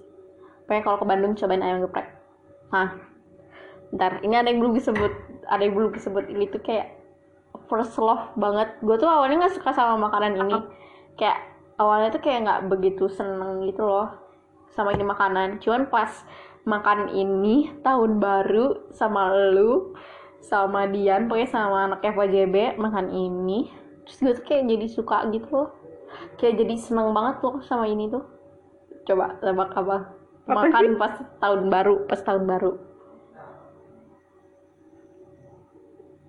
Pokoknya 0.66 0.82
kalau 0.82 0.98
ke 0.98 1.06
Bandung 1.06 1.34
cobain 1.38 1.62
ayam 1.62 1.86
geprek. 1.86 2.10
Nah 2.74 3.13
ntar 3.94 4.26
ini 4.26 4.34
ada 4.34 4.50
yang 4.50 4.60
belum 4.60 4.74
disebut 4.74 5.14
ada 5.46 5.62
yang 5.62 5.78
belum 5.78 5.94
disebut 5.94 6.26
ini 6.34 6.50
tuh 6.50 6.62
kayak 6.66 6.98
first 7.70 7.96
love 8.02 8.34
banget. 8.36 8.74
Gue 8.82 8.98
tuh 8.98 9.10
awalnya 9.10 9.46
nggak 9.46 9.56
suka 9.62 9.72
sama 9.72 10.10
makanan 10.10 10.34
ini. 10.42 10.58
Kayak 11.16 11.40
awalnya 11.78 12.10
tuh 12.14 12.22
kayak 12.22 12.40
nggak 12.46 12.62
begitu 12.74 13.06
seneng 13.10 13.66
gitu 13.70 13.86
loh 13.86 14.10
sama 14.74 14.94
ini 14.98 15.06
makanan. 15.06 15.62
Cuman 15.62 15.88
pas 15.94 16.10
makan 16.64 17.12
ini 17.12 17.70
tahun 17.84 18.18
baru 18.18 18.90
sama 18.96 19.30
lu 19.52 19.94
sama 20.44 20.88
Dian 20.92 21.28
pokoknya 21.32 21.50
sama 21.52 21.78
anak 21.92 22.04
FWJB 22.04 22.76
makan 22.80 23.12
ini 23.12 23.72
terus 24.04 24.20
gue 24.20 24.34
tuh 24.36 24.46
kayak 24.48 24.64
jadi 24.68 24.86
suka 24.90 25.18
gitu 25.32 25.48
loh. 25.54 25.70
Kayak 26.38 26.66
jadi 26.66 26.76
seneng 26.78 27.14
banget 27.14 27.42
loh 27.46 27.62
sama 27.64 27.86
ini 27.88 28.10
tuh. 28.10 28.26
Coba 29.08 29.38
tebak 29.40 29.72
Apa? 29.76 29.98
Makan 30.44 31.00
pas 31.00 31.16
tahun 31.40 31.72
baru 31.72 32.04
pas 32.04 32.20
tahun 32.20 32.44
baru 32.44 32.93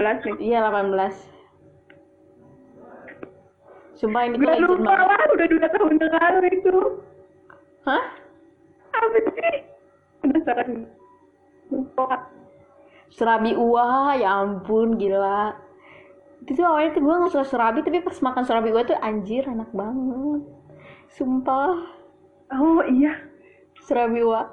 2018 0.00 0.24
nih 0.24 0.40
iya 0.40 0.64
18 0.64 1.28
Sumpah 4.00 4.24
ini 4.24 4.40
tuh 4.40 4.48
Gak 4.48 4.56
legend 4.56 4.80
lupa 4.80 4.96
lah, 4.96 5.28
udah 5.28 5.44
dua 5.44 5.68
tahun 5.76 6.00
yang 6.00 6.16
lalu 6.16 6.56
itu. 6.56 7.04
Hah? 7.84 8.16
Apa 8.96 9.12
sih? 9.12 9.60
Penasaran. 10.24 10.88
Lupa. 11.68 12.32
Serabi 13.12 13.52
uah, 13.52 14.16
ya 14.16 14.40
ampun 14.40 14.96
gila 14.96 15.52
Itu 16.50 16.58
tuh 16.58 16.66
awalnya 16.66 16.98
tuh 16.98 17.02
gue 17.06 17.14
gak 17.14 17.30
suka 17.30 17.46
serabi 17.46 17.78
Tapi 17.86 18.02
pas 18.02 18.18
makan 18.18 18.42
serabi 18.42 18.74
gue 18.74 18.82
tuh 18.90 18.98
anjir 18.98 19.46
enak 19.46 19.70
banget. 19.70 20.42
Sumpah. 21.14 21.78
Oh 22.50 22.82
iya. 22.90 23.14
Serabi 23.86 24.26
uah 24.26 24.50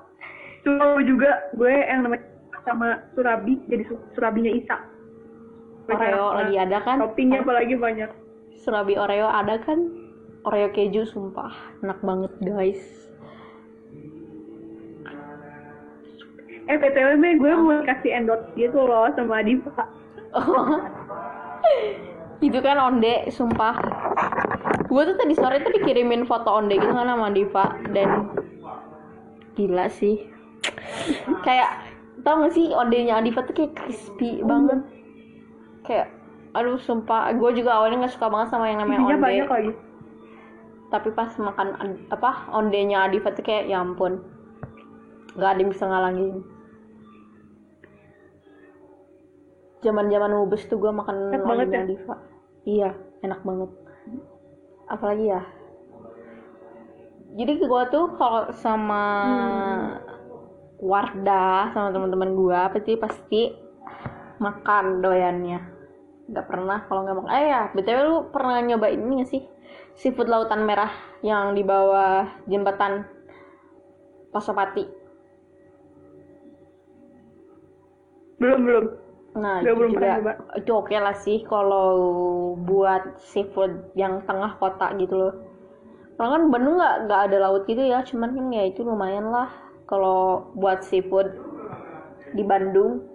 Tuh 0.61 1.01
juga 1.01 1.49
gue 1.57 1.73
yang 1.73 2.05
namanya 2.05 2.21
sama 2.67 2.99
Surabi, 3.15 3.63
jadi 3.71 3.87
su- 3.87 4.03
Surabinya 4.11 4.51
Isa. 4.51 4.77
Oreo 5.87 6.35
lagi 6.35 6.59
ada 6.59 6.83
kan? 6.83 6.99
Toppingnya 6.99 7.47
apalagi 7.47 7.79
banyak. 7.79 8.11
Serabi 8.59 8.99
Oreo 8.99 9.31
ada 9.31 9.55
kan? 9.63 9.87
Oreo 10.43 10.67
keju 10.75 11.07
sumpah. 11.07 11.55
Enak 11.79 12.03
banget 12.03 12.33
guys. 12.43 12.83
Eh 16.67 16.75
PTW 16.75 17.23
gue 17.39 17.51
mau 17.55 17.79
kasih 17.87 18.11
endorse 18.11 18.51
gitu 18.59 18.83
loh 18.83 19.07
sama 19.15 19.39
Diva. 19.39 19.87
Itu 22.41 22.59
kan 22.61 22.77
onde 22.77 23.29
sumpah. 23.33 23.75
Gue 24.87 25.01
tuh 25.03 25.17
tadi 25.17 25.33
sore 25.33 25.59
tuh 25.65 25.73
dikirimin 25.73 26.23
foto 26.23 26.47
onde 26.53 26.77
gitu 26.77 26.93
kan 26.93 27.09
sama 27.09 27.33
Diva 27.33 27.75
dan 27.91 28.31
gila 29.57 29.89
sih. 29.89 30.21
Kayak 31.41 31.81
tau 32.21 32.45
gak 32.45 32.53
sih 32.53 32.71
ondenya 32.71 33.19
Diva 33.25 33.41
tuh 33.43 33.55
kayak 33.57 33.73
crispy 33.75 34.45
banget. 34.45 34.79
Kayak 35.83 36.13
aduh 36.53 36.77
sumpah. 36.79 37.33
Gue 37.35 37.51
juga 37.57 37.77
awalnya 37.81 38.05
nggak 38.05 38.15
suka 38.15 38.29
banget 38.31 38.53
sama 38.53 38.69
yang 38.69 38.79
namanya 38.85 39.01
Isinya 39.01 39.17
onde. 39.17 39.25
banyak 39.25 39.49
lagi. 39.49 39.73
tapi 40.87 41.11
pas 41.11 41.27
makan 41.35 41.75
apa 42.07 42.47
ondenya 42.55 43.11
Diva 43.11 43.35
tuh 43.35 43.43
kayak 43.43 43.67
ya 43.67 43.83
ampun. 43.83 44.23
Nggak 45.35 45.49
ada 45.51 45.59
yang 45.59 45.71
bisa 45.75 45.83
ngalangin 45.83 46.56
zaman 49.81 50.09
zaman 50.09 50.31
mubes 50.33 50.65
tuh 50.65 50.77
gue 50.81 50.89
makan 50.89 51.33
Enak 51.33 51.45
banget 51.45 51.67
ya? 51.69 51.83
Diva. 51.85 52.15
Iya 52.67 52.89
enak 53.21 53.41
banget. 53.45 53.69
Apalagi 54.87 55.25
ya? 55.29 55.41
Jadi 57.37 57.51
gue 57.61 57.83
tuh 57.93 58.05
kalau 58.17 58.49
sama 58.57 59.03
Wardah 60.77 61.73
sama 61.73 61.89
teman-teman 61.89 62.37
gue 62.37 62.59
pasti 62.73 62.93
pasti 62.97 63.41
makan 64.37 65.01
doyannya. 65.01 65.59
Nggak 66.29 66.45
pernah 66.45 66.85
kalau 66.85 67.01
nggak 67.05 67.17
makan. 67.17 67.31
Eh 67.33 67.45
ya 67.49 67.61
btw 67.73 67.99
lu 68.05 68.15
pernah 68.29 68.61
nyobain 68.61 68.97
ini 68.97 69.25
gak 69.25 69.29
sih? 69.29 69.43
Seafood 69.97 70.29
lautan 70.29 70.65
merah 70.69 70.93
yang 71.25 71.57
di 71.57 71.65
bawah 71.65 72.29
jembatan 72.45 73.09
Pasopati. 74.29 74.85
Belum, 78.37 78.61
belum. 78.61 79.06
Nah 79.37 79.61
itu 79.61 79.71
belum 79.71 79.91
juga 79.93 79.99
pernah 80.01 80.17
coba. 80.19 80.33
itu 80.57 80.71
oke 80.73 80.95
lah 80.97 81.15
sih 81.15 81.37
kalau 81.45 81.89
buat 82.57 83.21
seafood 83.21 83.93
yang 83.93 84.25
tengah 84.25 84.57
kota 84.57 84.91
gitu 84.97 85.15
loh. 85.15 85.33
Karena 86.17 86.29
kan 86.33 86.43
Bandung 86.49 86.75
nggak 86.81 86.95
nggak 87.05 87.21
ada 87.29 87.37
laut 87.45 87.63
gitu 87.69 87.83
ya 87.85 88.01
cuman 88.01 88.33
kan 88.33 88.45
ya 88.49 88.63
itu 88.65 88.81
lumayan 88.81 89.29
lah 89.29 89.53
kalau 89.85 90.49
buat 90.57 90.81
seafood 90.81 91.29
di 92.33 92.41
Bandung. 92.41 93.05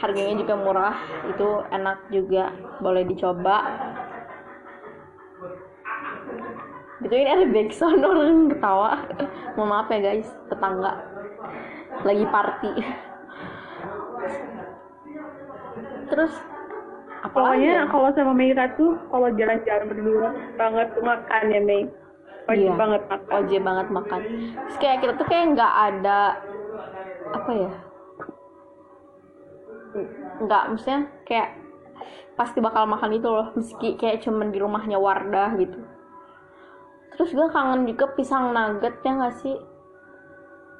Harganya 0.00 0.40
juga 0.40 0.54
murah 0.56 0.96
itu 1.28 1.48
enak 1.74 1.98
juga 2.08 2.56
boleh 2.80 3.04
dicoba. 3.04 3.58
Ini 7.04 7.26
ada 7.26 7.44
backsound 7.50 8.00
orang 8.08 8.48
ketawa. 8.48 9.04
Mohon 9.58 9.68
maaf 9.68 9.88
ya 9.92 9.98
guys 10.00 10.28
Tetangga. 10.48 11.04
Lagi 12.06 12.24
party 12.32 12.72
Terus 16.10 16.32
apa 17.20 17.36
Pokoknya 17.36 17.84
ya? 17.84 17.90
kalau 17.92 18.08
sama 18.10 18.32
Meira 18.32 18.64
tuh, 18.74 18.96
kalau 19.12 19.28
jalan-jalan 19.30 19.84
berdua 19.86 20.28
banget 20.56 20.86
tuh 20.92 21.04
makan 21.04 21.42
ya 21.48 21.60
Mei. 21.60 21.82
Wajib 22.48 22.66
Iya. 22.66 22.74
banget 22.74 23.02
makan. 23.06 23.28
wajib 23.30 23.60
banget 23.62 23.86
makan 23.88 24.20
Terus 24.50 24.76
kayak 24.80 24.98
kita 25.00 25.12
tuh 25.14 25.26
kayak 25.28 25.44
nggak 25.54 25.74
ada 25.86 26.20
apa 27.30 27.50
ya 27.54 27.72
nggak 30.40 30.62
maksudnya 30.66 31.00
kayak 31.22 31.48
pasti 32.34 32.58
bakal 32.58 32.86
makan 32.86 33.12
itu 33.12 33.28
loh 33.28 33.52
meski 33.52 33.94
kayak 33.94 34.22
cuman 34.24 34.50
di 34.50 34.58
rumahnya 34.58 34.96
Wardah 34.96 35.54
gitu 35.58 35.78
terus 37.12 37.30
gue 37.30 37.46
kangen 37.52 37.84
juga 37.84 38.08
pisang 38.14 38.50
nugget 38.50 38.98
ya 39.04 39.12
nggak 39.12 39.34
sih 39.44 39.56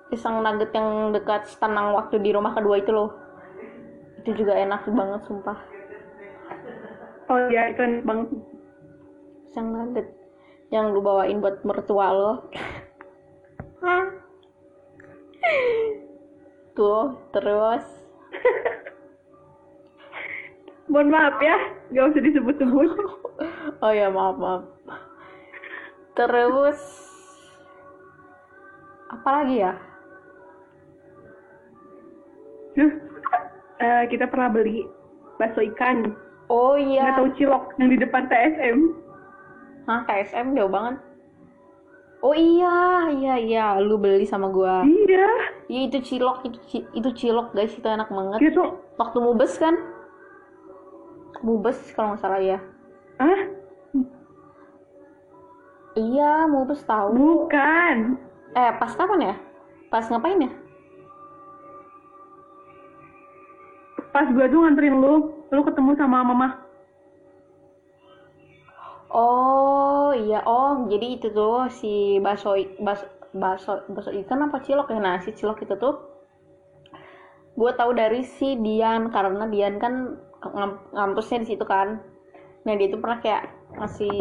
pisang 0.08 0.40
nugget 0.40 0.72
yang 0.72 1.12
dekat 1.12 1.44
tenang 1.60 1.92
waktu 1.92 2.16
di 2.18 2.32
rumah 2.32 2.50
kedua 2.50 2.80
itu 2.80 2.90
loh 2.90 3.12
itu 4.20 4.44
juga 4.44 4.52
enak 4.52 4.84
banget 4.84 5.20
sumpah. 5.24 5.56
Oh 7.32 7.40
iya, 7.48 7.72
itu 7.72 7.80
enak 7.80 8.04
banget. 8.04 8.28
pisang 9.50 9.74
nugget 9.74 10.06
yang 10.70 10.94
lu 10.94 11.02
bawain 11.02 11.42
buat 11.42 11.58
mertua 11.66 12.14
lo. 12.14 12.32
Tuh 16.76 17.18
terus. 17.34 17.82
Mohon 20.90 21.08
maaf 21.10 21.36
ya, 21.42 21.58
gak 21.90 22.14
usah 22.14 22.22
disebut-sebut. 22.22 22.90
oh 23.82 23.92
ya 23.94 24.06
maaf 24.12 24.36
maaf. 24.38 24.62
Terus 26.14 26.78
apa 29.10 29.42
lagi 29.42 29.58
ya 29.58 29.74
eh, 33.80 34.04
kita 34.08 34.28
pernah 34.28 34.48
beli 34.48 34.84
bakso 35.40 35.64
ikan. 35.74 36.12
oh 36.50 36.76
Nggak 36.76 36.92
iya 37.00 37.16
tahu 37.16 37.28
cilok 37.38 37.64
yang 37.80 37.88
di 37.90 37.98
depan 37.98 38.22
TSM. 38.28 38.78
Hah, 39.88 40.00
KSM 40.06 40.54
jauh 40.54 40.70
banget 40.70 41.00
Oh 42.20 42.36
iya, 42.36 43.08
iya 43.16 43.34
iya, 43.40 43.64
lu 43.80 43.96
beli 43.96 44.28
sama 44.28 44.52
gua. 44.52 44.84
Iya. 44.84 45.24
Iya 45.72 45.80
itu 45.88 45.98
cilok, 46.04 46.44
itu 46.44 46.84
itu 46.92 47.08
cilok 47.16 47.56
guys, 47.56 47.72
itu 47.72 47.88
enak 47.88 48.12
banget. 48.12 48.38
Dia 48.44 48.50
tuh, 48.52 48.68
Waktu 49.00 49.16
mubes 49.24 49.56
kan? 49.56 49.72
Mubes 51.40 51.80
kalau 51.96 52.12
nggak 52.12 52.20
salah 52.20 52.40
ya. 52.44 52.60
ah, 53.16 53.40
Iya, 55.96 56.44
mubes 56.46 56.84
tahu. 56.84 57.16
bukan. 57.16 58.20
Eh, 58.52 58.70
pas 58.76 58.92
kapan 58.94 59.32
ya? 59.32 59.34
Pas 59.88 60.04
ngapain 60.06 60.44
ya? 60.44 60.50
Pas 64.14 64.26
gua 64.34 64.46
tuh 64.50 64.60
nganterin 64.62 64.96
lu, 65.02 65.14
lu 65.54 65.60
ketemu 65.66 65.90
sama 65.98 66.18
mama. 66.26 66.48
Oh 69.10 70.14
iya, 70.14 70.38
oh 70.46 70.86
jadi 70.86 71.06
itu 71.18 71.26
tuh 71.34 71.66
si 71.78 72.18
bakso 72.22 72.54
i- 72.54 72.74
bas 72.78 73.00
bakso 73.34 73.82
bakso 73.94 74.10
ikan 74.22 74.46
apa 74.46 74.62
cilok 74.62 74.88
ya? 74.94 74.98
Nah 75.02 75.16
si 75.24 75.30
cilok 75.34 75.58
itu 75.66 75.74
tuh 75.84 75.94
gue 77.60 77.72
tahu 77.76 77.90
dari 77.92 78.22
si 78.24 78.56
Dian 78.64 79.10
karena 79.14 79.44
Dian 79.50 79.76
kan 79.82 79.94
ngam- 80.54 80.80
ngampusnya 80.94 81.42
di 81.42 81.48
situ 81.54 81.64
kan. 81.66 81.98
Nah 82.64 82.72
dia 82.78 82.88
tuh 82.92 83.00
pernah 83.02 83.18
kayak 83.24 83.42
ngasih 83.78 84.16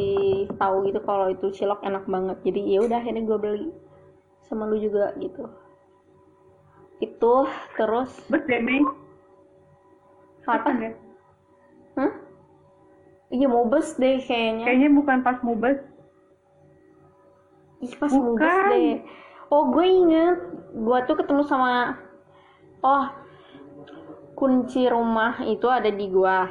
tahu 0.61 0.75
gitu 0.89 0.99
kalau 1.05 1.27
itu 1.29 1.47
cilok 1.53 1.79
enak 1.85 2.03
banget. 2.09 2.37
Jadi 2.45 2.61
ya 2.73 2.79
udah 2.85 2.97
akhirnya 3.01 3.23
gue 3.29 3.37
beli 3.37 3.67
sama 4.49 4.65
lu 4.65 4.77
juga 4.81 5.13
gitu. 5.21 5.45
Itu 6.99 7.33
terus 7.77 8.11
Bes 8.27 8.43
Kapan 10.49 10.75
ya? 10.81 10.91
Hah? 11.99 12.13
Iya 13.29 13.45
mubes 13.45 13.93
deh 14.01 14.17
kayaknya. 14.25 14.65
Kayaknya 14.65 14.89
bukan 14.97 15.17
pas 15.21 15.37
mubes. 15.45 15.79
Ih, 17.85 17.93
pas 17.95 18.09
Bukan. 18.09 18.25
mubes 18.33 18.55
deh. 18.73 18.93
Oh, 19.49 19.69
gue 19.73 19.85
inget. 19.85 20.37
Gue 20.73 20.97
tuh 21.05 21.15
ketemu 21.17 21.41
sama... 21.45 21.97
Oh, 22.81 23.05
kunci 24.37 24.87
rumah 24.89 25.41
itu 25.45 25.67
ada 25.67 25.89
di 25.91 26.05
gua. 26.09 26.47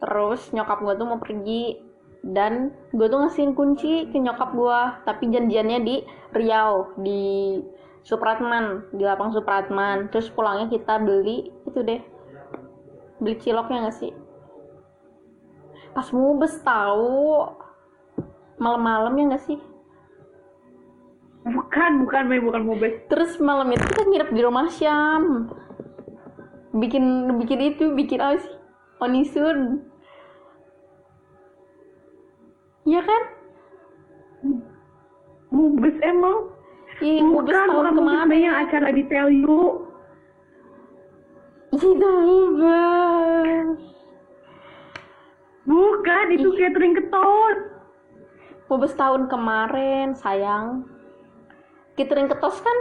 Terus 0.00 0.52
nyokap 0.52 0.80
gue 0.84 0.94
tuh 0.96 1.06
mau 1.08 1.20
pergi. 1.20 1.80
Dan 2.22 2.70
gue 2.94 3.06
tuh 3.10 3.18
ngasihin 3.18 3.52
kunci 3.52 4.08
ke 4.08 4.16
nyokap 4.20 4.52
gua. 4.56 5.00
Tapi 5.04 5.28
janjiannya 5.32 5.78
di 5.84 5.96
Riau. 6.32 6.96
Di 6.96 7.58
Supratman. 8.04 8.94
Di 8.94 9.02
lapang 9.04 9.32
Supratman. 9.32 10.08
Terus 10.12 10.32
pulangnya 10.32 10.68
kita 10.72 10.96
beli 11.02 11.50
itu 11.68 11.80
deh. 11.82 12.11
Beli 13.22 13.38
ciloknya 13.38 13.86
gak 13.86 13.96
sih? 14.02 14.10
Pas 15.94 16.10
mubes 16.10 16.58
tahu 16.66 17.46
malam-malam 18.58 19.14
ya 19.14 19.24
gak 19.38 19.46
sih? 19.46 19.58
Bukan, 21.46 22.02
bukan, 22.02 22.22
Mei, 22.26 22.42
bukan 22.42 22.62
mubes. 22.66 22.98
Terus 23.06 23.38
malam 23.38 23.70
itu 23.70 23.82
kita 23.82 24.02
nginep 24.10 24.30
di 24.34 24.40
rumah 24.42 24.66
Syam. 24.74 25.54
Bikin 26.74 27.30
bikin 27.38 27.60
itu, 27.62 27.94
bikin 27.94 28.18
apa 28.18 28.42
sih? 28.42 28.54
Onisun. 28.98 29.86
Iya 32.82 33.06
kan? 33.06 33.22
Mubes 35.54 35.94
emang. 36.02 36.50
Iya, 36.98 37.22
mubes 37.22 37.54
bukan, 37.54 37.66
tahun 37.70 37.74
bukan 37.78 37.94
kemarin. 38.02 38.26
Mei, 38.26 38.42
yang 38.42 38.56
acara 38.58 38.88
di 38.90 39.02
tell 39.06 39.30
Itu 41.72 41.88
mubes. 41.96 43.80
Bukan, 45.64 46.26
itu 46.36 46.48
catering 46.60 46.94
ketos. 47.00 47.58
Mubes 48.68 48.92
tahun 48.92 49.32
kemarin, 49.32 50.12
sayang. 50.12 50.84
Catering 51.96 52.28
ketos 52.28 52.60
kan? 52.60 52.78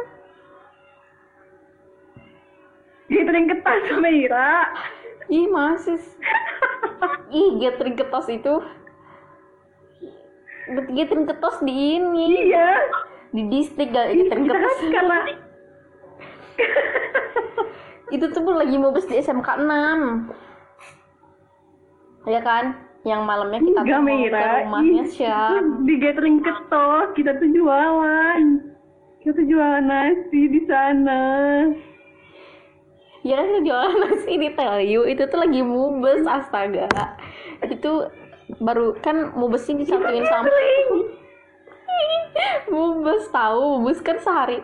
Catering 3.07 3.47
ketos, 3.47 3.95
Meira. 3.99 4.71
Ih, 5.31 5.47
masih. 5.47 5.99
Ih, 7.31 7.49
catering 7.63 7.95
ketos 7.95 8.27
itu. 8.27 8.59
Catering 10.67 11.27
ketos 11.31 11.57
di 11.63 11.95
ini. 11.95 12.51
iya. 12.51 12.75
Di 13.31 13.47
distrik 13.47 13.95
gak 13.95 14.11
Kita 14.11 14.35
catering 14.35 14.45
ketos. 14.51 14.77
karena... 14.91 15.19
itu 18.11 18.25
tuh 18.29 18.43
lagi 18.51 18.75
mubes 18.75 19.07
di 19.07 19.15
SMK 19.17 19.47
6 19.63 19.71
ya 22.29 22.41
kan? 22.43 22.75
Yang 23.01 23.21
malamnya 23.25 23.59
kita 23.65 23.79
tuh 23.81 23.97
Enggak, 23.97 24.29
ke 24.29 24.61
rumahnya 24.61 25.05
Syam 25.09 25.49
itu 25.57 25.89
Di 25.89 25.95
catering 25.97 26.37
ketos, 26.45 27.07
kita 27.17 27.31
tuh 27.41 27.49
jualan. 27.49 28.41
Kita 29.25 29.31
tuh 29.33 29.45
jualan 29.49 29.83
nasi 29.85 30.41
di 30.49 30.61
sana. 30.69 31.23
ya 33.21 33.37
kan 33.37 33.45
lu 33.53 33.59
jualan 33.65 33.97
nasi 34.05 34.33
di 34.37 34.49
Telayu 34.53 35.05
itu 35.05 35.23
tuh 35.29 35.39
lagi 35.41 35.61
mubes 35.65 36.25
astaga. 36.29 36.89
Itu 37.65 38.09
baru 38.61 38.93
kan 39.01 39.33
mubesnya 39.33 39.81
disatuin 39.81 40.25
sama 40.29 40.49
mubes 42.69 43.25
tahu. 43.37 43.81
Mubes 43.81 44.01
kan 44.05 44.17
sehari 44.21 44.61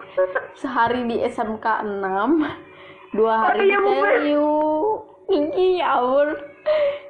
sehari 0.57 1.10
di 1.10 1.25
SMK 1.25 1.65
6 1.86 2.66
dua 3.17 3.34
hari 3.49 3.73
mubes. 3.73 3.97
Telayu 3.97 4.47
Ih, 5.27 5.84
ya 5.84 5.99
ampun. 5.99 6.30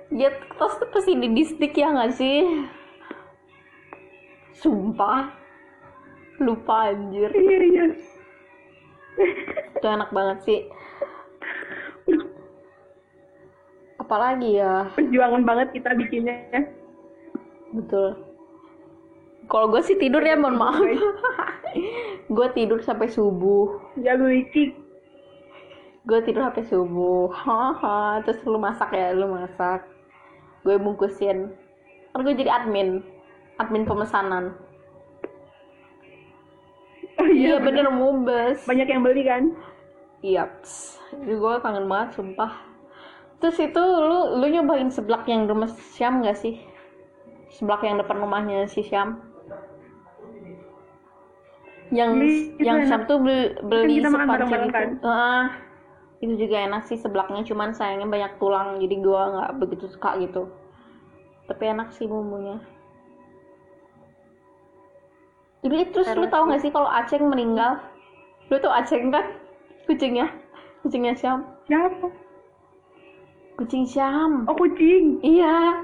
Ya 0.10 0.30
terus 0.34 0.74
tuh 0.82 0.90
pasti 0.90 1.14
di 1.14 1.30
distrik 1.38 1.78
ya 1.78 1.94
nggak 1.94 2.18
sih? 2.18 2.66
Sumpah. 4.58 5.30
Lupa 6.42 6.90
anjir. 6.90 7.30
Iya, 7.34 7.58
iya. 7.66 7.86
itu 9.78 9.86
enak 9.86 10.10
banget 10.14 10.38
sih. 10.46 10.60
Apalagi 14.02 14.62
ya? 14.62 14.90
Perjuangan 14.98 15.44
banget 15.46 15.68
kita 15.78 15.94
bikinnya. 15.94 16.38
betul. 17.74 18.18
Kalau 19.48 19.70
gue 19.70 19.82
sih 19.86 19.98
tidur 19.98 20.22
ya 20.26 20.38
mohon 20.38 20.58
maaf. 20.58 20.82
Gue 22.36 22.48
tidur 22.58 22.82
sampai 22.82 23.10
subuh. 23.10 23.78
Jago 24.02 24.26
licik. 24.26 24.87
Gue 26.08 26.20
tidur 26.24 26.48
sampai 26.48 26.64
subuh. 26.64 27.28
Haha 27.36 28.24
terus 28.24 28.40
lu 28.48 28.56
masak 28.56 28.96
ya? 28.96 29.12
Lu 29.12 29.28
masak. 29.28 29.84
Gue 30.64 30.80
bungkusin. 30.80 31.52
Kan 32.16 32.24
gue 32.24 32.34
jadi 32.34 32.64
admin. 32.64 33.04
Admin 33.60 33.84
pemesanan. 33.84 34.56
Oh, 37.18 37.28
iya 37.28 37.60
bener. 37.60 37.92
mubes. 37.92 38.64
Banyak 38.64 38.88
yang 38.88 39.04
beli 39.04 39.28
kan? 39.28 39.52
iya 40.26 40.50
gue 41.14 41.54
kangen 41.62 41.86
banget 41.86 42.18
sumpah. 42.18 42.52
Terus 43.38 43.58
itu 43.62 43.84
lu 43.84 44.42
lu 44.42 44.46
nyobain 44.50 44.90
seblak 44.90 45.30
yang 45.30 45.46
di 45.46 45.54
rumah 45.54 45.70
Syam 45.94 46.26
gak 46.26 46.42
sih? 46.42 46.58
Seblak 47.54 47.86
yang 47.86 48.02
depan 48.02 48.18
rumahnya 48.18 48.66
si 48.66 48.82
Syam. 48.82 49.22
Yang 51.94 52.10
Beli, 52.18 52.36
yang. 52.60 52.78
Syam 52.90 53.02
tuh 53.06 53.18
beli, 53.22 53.56
beli 53.64 54.02
kita 54.02 54.10
makan 54.10 54.28
bareng-bareng 54.28 54.68
gitu 54.68 54.76
kan? 54.76 54.90
Ah, 55.06 55.46
itu 56.18 56.34
juga 56.34 56.66
enak 56.66 56.90
sih 56.90 56.98
seblaknya 56.98 57.46
cuman 57.46 57.78
sayangnya 57.78 58.10
banyak 58.10 58.32
tulang 58.42 58.82
jadi 58.82 58.96
gua 59.06 59.22
nggak 59.38 59.52
begitu 59.62 59.86
suka 59.86 60.18
gitu. 60.18 60.50
Tapi 61.46 61.64
enak 61.70 61.94
sih 61.94 62.10
bumbunya. 62.10 62.58
Ini 65.64 65.90
terus 65.94 66.08
lu 66.14 66.26
Terus 66.26 66.34
tau 66.34 66.44
gak 66.48 66.62
sih. 66.62 66.72
kalau 66.72 66.88
Aceng 66.88 67.28
meninggal? 67.28 67.82
Lu 68.52 68.58
tau 68.62 68.72
Aceng 68.72 69.10
kan? 69.10 69.26
Kucingnya? 69.90 70.30
Kucingnya 70.84 71.14
Syam? 71.18 71.44
Siapa? 71.66 72.08
kucing 73.58 73.90
Syam. 73.90 74.46
Oh 74.46 74.54
kucing. 74.54 75.18
iya. 75.26 75.82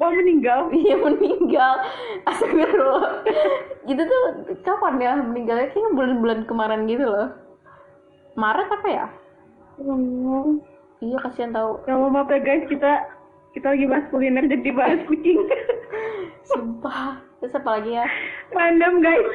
Oh 0.00 0.10
meninggal. 0.10 0.72
iya 0.72 0.96
meninggal. 0.96 1.74
Astagfirullah. 2.24 3.20
Itu 3.84 4.00
tuh 4.00 4.22
kapan 4.64 4.94
ya 4.96 5.12
meninggalnya? 5.20 5.68
Kayaknya 5.74 5.90
bulan-bulan 5.92 6.40
kemarin 6.48 6.88
gitu 6.88 7.04
loh. 7.04 7.28
Maret 8.38 8.68
apa 8.72 8.88
ya 8.88 9.06
Oh. 9.80 10.60
iya 11.00 11.16
kasihan 11.18 11.50
tahu 11.50 11.80
Ya 11.84 11.96
maaf 11.96 12.28
ya 12.28 12.38
guys 12.38 12.64
kita 12.66 12.92
kita 13.50 13.66
lagi 13.66 13.84
bahas 13.84 14.06
kuliner 14.08 14.44
jadi 14.44 14.70
bahas 14.70 15.00
kucing. 15.04 15.40
sumpah 16.48 17.18
terus 17.38 17.54
apa 17.54 17.70
lagi 17.72 17.90
ya 17.94 18.06
random 18.50 19.00
guys. 19.00 19.26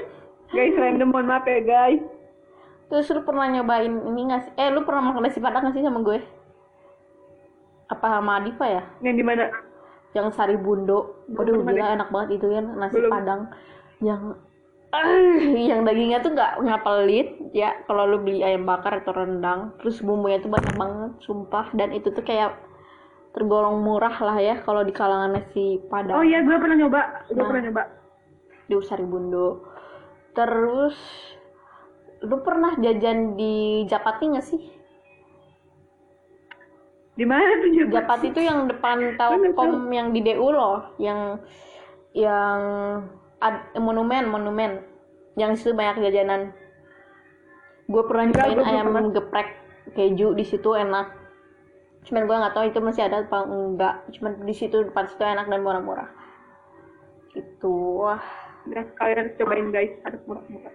Guys 0.47 0.75
random 0.75 1.09
mohon 1.09 1.25
maaf 1.25 1.43
ya 1.43 1.59
guys. 1.59 2.01
terus 2.85 3.09
lu 3.09 3.21
pernah 3.21 3.49
nyobain 3.49 3.89
ini 3.89 4.29
nggak 4.29 4.41
sih 4.43 4.51
eh 4.55 4.69
lu 4.69 4.85
pernah 4.85 5.09
makan 5.09 5.25
nasi 5.25 5.41
padang 5.41 5.65
nggak 5.65 5.73
sih 5.73 5.81
sama 5.81 5.99
gue 5.99 6.21
apa 7.85 8.05
sama 8.07 8.37
Adifa 8.37 8.65
ya 8.65 8.83
Yang 9.01 9.15
di 9.15 9.25
mana? 9.25 9.45
yang 10.13 10.29
sari 10.31 10.55
bundo 10.55 11.25
waduh 11.27 11.59
gila 11.59 11.91
enak 11.91 12.07
banget 12.07 12.39
itu 12.39 12.47
ya 12.47 12.61
nasi 12.61 12.95
Belum. 12.95 13.09
padang 13.11 13.41
yang 13.99 14.37
eh, 15.01 15.67
yang 15.67 15.83
dagingnya 15.83 16.19
tuh 16.19 16.31
nggak 16.31 16.51
nggak 16.61 16.81
pelit 16.81 17.27
ya 17.51 17.75
kalau 17.83 18.05
lu 18.05 18.17
beli 18.19 18.39
ayam 18.39 18.63
bakar 18.63 19.01
atau 19.01 19.11
rendang 19.11 19.75
terus 19.79 19.99
bumbunya 19.99 20.39
tuh 20.39 20.49
banyak 20.49 20.75
banget 20.75 21.11
sumpah 21.19 21.71
dan 21.73 21.91
itu 21.91 22.09
tuh 22.09 22.21
kayak 22.21 22.55
tergolong 23.31 23.83
murah 23.83 24.15
lah 24.15 24.37
ya 24.37 24.55
kalau 24.61 24.81
di 24.81 24.91
kalangan 24.91 25.35
nasi 25.35 25.83
padang 25.87 26.15
Oh 26.15 26.23
iya 26.23 26.39
gue 26.39 26.55
pernah 26.55 26.77
nyoba. 26.77 27.01
Gue 27.27 27.35
Nah. 27.35 27.47
pernah 27.49 27.63
nyoba. 27.67 27.83
di 28.65 28.73
Usaribundo 28.73 29.61
terus 30.33 30.97
lu 32.19 32.41
pernah 32.41 32.73
jajan 32.75 33.35
di 33.35 33.85
Japati 33.85 34.25
nggak 34.25 34.45
sih 34.45 34.61
Di 37.13 37.23
mana 37.23 37.47
tuh 37.61 37.71
Japati? 37.71 37.93
Japati 37.95 38.25
itu 38.27 38.41
yang 38.41 38.67
depan 38.67 38.97
Telkom 39.15 39.87
yang 39.87 40.11
di 40.11 40.19
DU 40.19 40.47
loh 40.49 40.91
yang 40.97 41.39
yang 42.11 42.59
ad- 43.41 43.73
monumen 43.79 44.27
monumen. 44.29 44.71
Yang 45.35 45.51
situ 45.63 45.71
banyak 45.75 45.99
jajanan. 45.99 46.55
Gue 47.85 48.03
pernah 48.07 48.25
Enggak, 48.31 48.45
nyobain 48.55 48.71
ayam 48.71 48.87
pernah. 48.89 49.11
geprek 49.13 49.49
keju 49.93 50.33
di 50.33 50.45
situ 50.47 50.73
enak. 50.73 51.11
Cuman 52.05 52.25
gue 52.25 52.35
nggak 52.37 52.53
tahu 52.55 52.65
itu 52.69 52.79
masih 52.81 53.03
ada 53.05 53.25
apa 53.25 53.45
enggak. 53.45 53.95
Cuman 54.15 54.31
di 54.45 54.53
situ 54.55 54.85
depan 54.85 55.05
situ 55.05 55.21
enak 55.21 55.45
dan 55.45 55.61
murah-murah. 55.61 56.09
Gitu. 57.35 58.01
Wah. 58.01 58.23
Nah, 58.65 58.81
kalian 58.97 59.37
cobain 59.37 59.69
guys, 59.69 59.93
harus 60.01 60.21
murah-murah. 60.25 60.73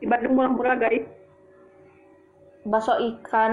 Di 0.00 0.06
Bandung 0.08 0.34
murah-murah 0.38 0.76
guys. 0.80 1.06
bakso 2.62 2.94
ikan 2.94 3.52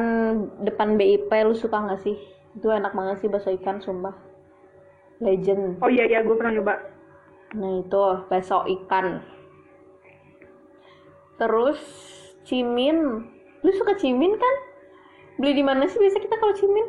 depan 0.62 0.94
BIP 0.94 1.34
lu 1.42 1.58
suka 1.58 1.82
nggak 1.82 2.06
sih? 2.06 2.14
Itu 2.54 2.70
enak 2.70 2.94
banget 2.94 3.26
sih 3.26 3.28
bakso 3.28 3.50
ikan 3.58 3.82
sumpah. 3.82 4.14
Legend. 5.20 5.82
Oh 5.82 5.90
iya 5.90 6.06
iya, 6.06 6.22
gue 6.22 6.38
pernah 6.38 6.54
nyoba. 6.54 6.78
Nah 7.58 7.82
itu 7.82 8.06
bakso 8.30 8.62
ikan. 8.68 9.26
Terus 11.42 11.80
cimin. 12.46 13.26
Lu 13.66 13.72
suka 13.74 13.98
cimin 13.98 14.36
kan? 14.38 14.56
Beli 15.40 15.58
di 15.58 15.64
mana 15.64 15.88
sih 15.88 15.98
biasa 15.98 16.20
kita 16.20 16.36
kalau 16.38 16.54
cimin? 16.54 16.88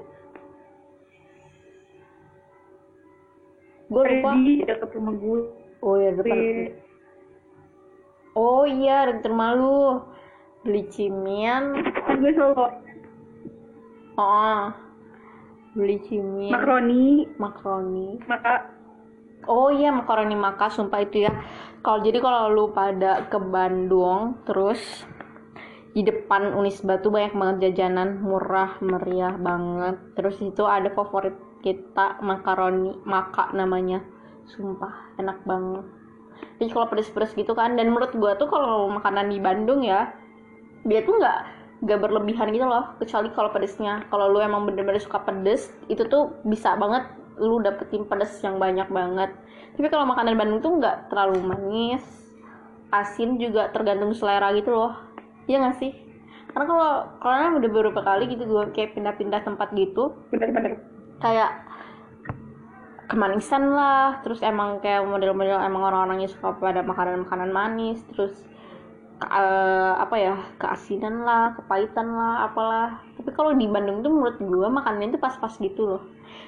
Gue 3.90 4.02
lupa. 4.06 4.30
Di 4.36 4.54
dekat 4.66 4.90
rumah 4.94 5.14
gue. 5.16 5.40
Oh 5.80 5.96
ya 5.96 6.10
depan. 6.14 6.38
Oh 8.36 8.62
iya 8.68 9.08
dekat 9.10 9.30
rumah 9.32 9.50
lu. 9.56 9.80
Beli 10.66 10.84
cimin. 10.92 11.80
Kan 12.04 12.20
gue 12.20 12.32
selalu 12.36 12.68
Oh. 14.20 14.68
Beli 15.72 15.96
cimin. 16.04 16.50
makaroni, 16.50 17.30
Makaroni. 17.38 18.18
maka 18.26 18.68
Oh 19.48 19.72
iya 19.72 19.88
makaroni 19.88 20.36
maka 20.36 20.68
sumpah 20.68 21.00
itu 21.00 21.24
ya. 21.24 21.32
Kalau 21.80 22.04
jadi 22.04 22.20
kalau 22.20 22.52
lu 22.52 22.64
pada 22.76 23.24
ke 23.32 23.40
Bandung 23.40 24.36
terus 24.44 24.80
di 25.96 26.04
depan 26.06 26.52
Unisba 26.54 27.00
tuh 27.00 27.10
banyak 27.10 27.34
banget 27.34 27.56
jajanan 27.72 28.20
murah 28.20 28.76
meriah 28.84 29.32
banget. 29.40 29.96
Terus 30.12 30.36
itu 30.44 30.68
ada 30.68 30.92
favorit 30.92 31.32
kita 31.64 32.20
makaroni 32.20 33.00
maka 33.08 33.48
namanya. 33.56 34.04
Sumpah 34.44 35.16
enak 35.16 35.40
banget. 35.48 35.86
Jadi 36.60 36.68
kalau 36.76 36.86
pedes-pedes 36.92 37.32
gitu 37.32 37.56
kan 37.56 37.80
dan 37.80 37.88
menurut 37.88 38.12
gua 38.16 38.36
tuh 38.36 38.48
kalau 38.52 38.92
makanan 38.92 39.32
di 39.32 39.40
Bandung 39.40 39.80
ya 39.80 40.12
dia 40.84 41.00
tuh 41.04 41.16
nggak 41.16 41.60
nggak 41.80 41.98
berlebihan 42.00 42.52
gitu 42.52 42.68
loh 42.68 42.92
kecuali 43.00 43.32
kalau 43.32 43.48
pedesnya 43.52 44.04
kalau 44.12 44.28
lu 44.28 44.40
emang 44.40 44.68
bener-bener 44.68 45.00
suka 45.00 45.24
pedes 45.24 45.72
itu 45.88 46.04
tuh 46.08 46.36
bisa 46.44 46.76
banget 46.76 47.08
lu 47.40 47.58
dapetin 47.64 48.04
pedes 48.04 48.36
yang 48.44 48.60
banyak 48.60 48.86
banget. 48.92 49.32
Tapi 49.74 49.86
kalau 49.88 50.04
makanan 50.04 50.36
Bandung 50.36 50.60
tuh 50.60 50.72
nggak 50.76 51.08
terlalu 51.08 51.40
manis. 51.40 52.04
Asin 52.90 53.38
juga 53.38 53.70
tergantung 53.72 54.12
selera 54.12 54.52
gitu 54.52 54.74
loh. 54.74 54.92
Iya 55.48 55.64
nggak 55.64 55.76
sih? 55.80 55.92
Karena 56.50 56.66
kalau 56.66 56.90
karena 57.22 57.46
udah 57.56 57.70
beberapa 57.70 58.00
kali 58.02 58.24
gitu 58.34 58.44
gue 58.44 58.62
kayak 58.74 58.98
pindah-pindah 58.98 59.40
tempat 59.46 59.70
gitu. 59.72 60.14
Bener-bener 60.34 60.82
kayak 61.22 61.64
kemanisan 63.08 63.72
lah. 63.72 64.20
Terus 64.26 64.42
emang 64.42 64.82
kayak 64.82 65.06
model-model 65.06 65.62
emang 65.62 65.82
orang-orangnya 65.86 66.28
suka 66.28 66.58
pada 66.58 66.82
makanan-makanan 66.82 67.50
manis. 67.54 68.02
Terus 68.10 68.34
eh, 69.22 69.92
apa 69.94 70.16
ya 70.18 70.34
keasinan 70.58 71.22
lah 71.22 71.54
kepahitan 71.54 72.08
lah 72.10 72.50
apalah 72.50 72.88
tapi 73.20 73.36
kalau 73.36 73.52
di 73.52 73.68
Bandung 73.68 74.00
tuh 74.00 74.08
menurut 74.08 74.40
gue 74.40 74.68
makanannya 74.72 75.12
tuh 75.12 75.20
pas-pas 75.20 75.52
gitu 75.60 75.84
loh. 75.84 76.02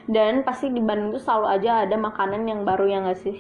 Dan 0.09 0.41
pasti 0.41 0.73
di 0.73 0.81
Bandung 0.81 1.13
tuh 1.13 1.21
selalu 1.21 1.47
aja 1.53 1.85
ada 1.85 2.01
makanan 2.01 2.49
yang 2.49 2.65
baru 2.65 2.89
ya 2.89 3.05
nggak 3.05 3.21
sih? 3.21 3.37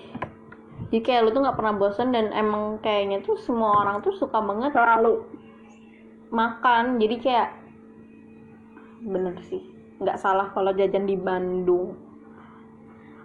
Jadi 0.92 1.00
kayak 1.00 1.24
lu 1.24 1.28
tuh 1.32 1.40
nggak 1.40 1.56
pernah 1.56 1.72
bosan 1.72 2.12
dan 2.12 2.28
emang 2.36 2.76
kayaknya 2.84 3.24
tuh 3.24 3.40
semua 3.40 3.80
orang 3.80 4.04
tuh 4.04 4.12
suka 4.20 4.36
banget 4.36 4.76
selalu. 4.76 5.24
makan. 6.28 7.00
Jadi 7.00 7.16
kayak 7.24 7.56
bener 9.00 9.32
sih. 9.48 9.64
Nggak 9.96 10.20
salah 10.20 10.52
kalau 10.52 10.76
jajan 10.76 11.08
di 11.08 11.16
Bandung. 11.16 11.96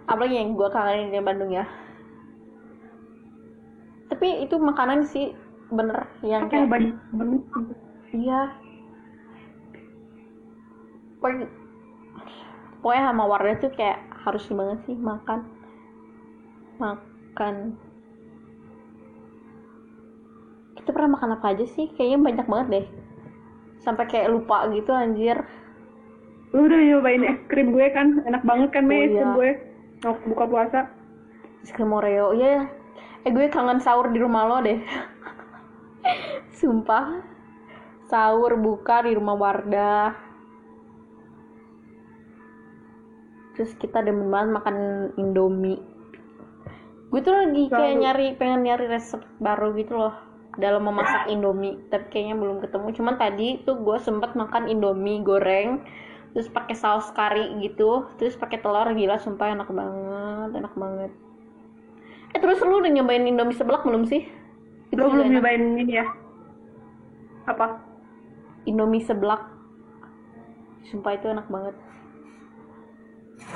Apalagi 0.08 0.40
yang 0.40 0.56
gue 0.56 0.68
kangenin 0.72 1.12
di 1.12 1.20
Bandung 1.20 1.52
ya. 1.52 1.68
Tapi 4.08 4.40
itu 4.40 4.56
makanan 4.56 5.04
sih 5.04 5.36
bener. 5.68 6.08
Yang 6.24 6.48
kayak 6.48 6.66
kayak 6.72 6.96
iya 8.16 8.56
pokoknya 11.18 11.50
pokoknya 12.78 13.02
sama 13.10 13.24
Wardah 13.26 13.56
tuh 13.58 13.72
kayak 13.74 13.98
harus 14.22 14.44
banget 14.54 14.78
sih 14.86 14.96
makan. 14.98 15.40
Makan. 16.78 17.54
Kita 20.78 20.88
pernah 20.94 21.18
makan 21.18 21.30
apa 21.38 21.46
aja 21.58 21.66
sih? 21.66 21.90
Kayaknya 21.98 22.18
banyak 22.22 22.46
banget 22.46 22.66
deh. 22.70 22.86
Sampai 23.82 24.06
kayak 24.06 24.30
lupa 24.30 24.70
gitu 24.70 24.94
anjir. 24.94 25.42
Lu 26.54 26.70
udah 26.70 26.80
nyobain 26.80 27.26
es 27.26 27.38
krim 27.50 27.74
gue 27.74 27.86
kan? 27.90 28.22
Enak 28.24 28.46
banget 28.46 28.70
kan 28.72 28.86
Oh, 28.86 28.94
es 28.94 29.10
krim 29.10 29.18
iya. 29.18 29.34
gue? 29.34 29.50
Waktu 30.06 30.24
buka 30.30 30.44
puasa. 30.46 30.80
Es 31.66 31.70
krim 31.74 31.90
Oreo 31.90 32.30
iya. 32.38 32.46
Ya 32.46 32.62
eh 33.26 33.34
gue 33.34 33.50
kangen 33.50 33.82
sahur 33.82 34.14
di 34.14 34.22
rumah 34.22 34.46
lo 34.46 34.62
deh. 34.62 34.78
Sumpah. 36.62 37.26
Sahur 38.06 38.54
buka 38.56 39.02
di 39.02 39.18
rumah 39.18 39.34
Wardah 39.34 40.27
terus 43.58 43.74
kita 43.74 44.06
demen 44.06 44.30
banget 44.30 44.54
makan 44.54 44.76
Indomie. 45.18 45.82
Gue 47.10 47.20
tuh 47.26 47.34
lagi 47.34 47.66
kayak 47.66 47.98
Selalu. 47.98 48.02
nyari 48.06 48.26
pengen 48.38 48.60
nyari 48.62 48.86
resep 48.86 49.18
baru 49.42 49.74
gitu 49.74 49.98
loh 49.98 50.14
dalam 50.54 50.86
memasak 50.86 51.26
Indomie 51.26 51.74
tapi 51.90 52.06
kayaknya 52.06 52.38
belum 52.38 52.62
ketemu. 52.62 52.94
Cuman 52.94 53.18
tadi 53.18 53.58
tuh 53.66 53.82
gue 53.82 53.98
sempet 53.98 54.38
makan 54.38 54.70
Indomie 54.70 55.26
goreng 55.26 55.82
terus 56.38 56.46
pakai 56.54 56.78
saus 56.78 57.10
kari 57.10 57.58
gitu 57.66 58.06
terus 58.22 58.38
pakai 58.38 58.62
telur. 58.62 58.86
Gila 58.94 59.18
sumpah 59.18 59.50
enak 59.50 59.74
banget 59.74 60.50
enak 60.54 60.74
banget. 60.78 61.10
Eh 62.30 62.38
terus 62.38 62.62
lu 62.62 62.78
udah 62.78 62.94
nyobain 62.94 63.26
Indomie 63.26 63.58
seblak 63.58 63.82
belum 63.82 64.06
sih? 64.06 64.22
Itu 64.94 65.02
lu 65.02 65.18
belum 65.18 65.34
enak. 65.34 65.34
nyobain 65.42 65.62
ini 65.74 65.98
ya. 65.98 66.06
Apa? 67.50 67.82
Indomie 68.70 69.02
seblak. 69.02 69.50
Sumpah 70.86 71.18
itu 71.18 71.26
enak 71.26 71.50
banget 71.50 71.74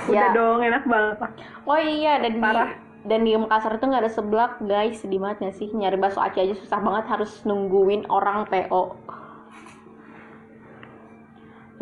udah 0.09 0.15
Ya. 0.15 0.35
dong 0.35 0.61
enak 0.65 0.85
banget. 0.89 1.19
Oh 1.65 1.79
iya 1.79 2.19
dan 2.19 2.41
Parah. 2.41 2.71
di 2.71 2.75
dan 3.03 3.21
di 3.27 3.35
Makassar 3.35 3.77
itu 3.77 3.85
nggak 3.87 4.03
ada 4.07 4.13
seblak 4.13 4.53
guys. 4.63 4.99
Sedih 5.03 5.19
banget 5.19 5.39
nggak 5.47 5.57
sih? 5.59 5.69
Nyari 5.71 5.97
bakso 5.99 6.19
aci 6.23 6.39
aja 6.43 6.55
susah 6.59 6.79
banget 6.81 7.05
harus 7.11 7.31
nungguin 7.45 8.07
orang 8.09 8.47
PO 8.47 8.95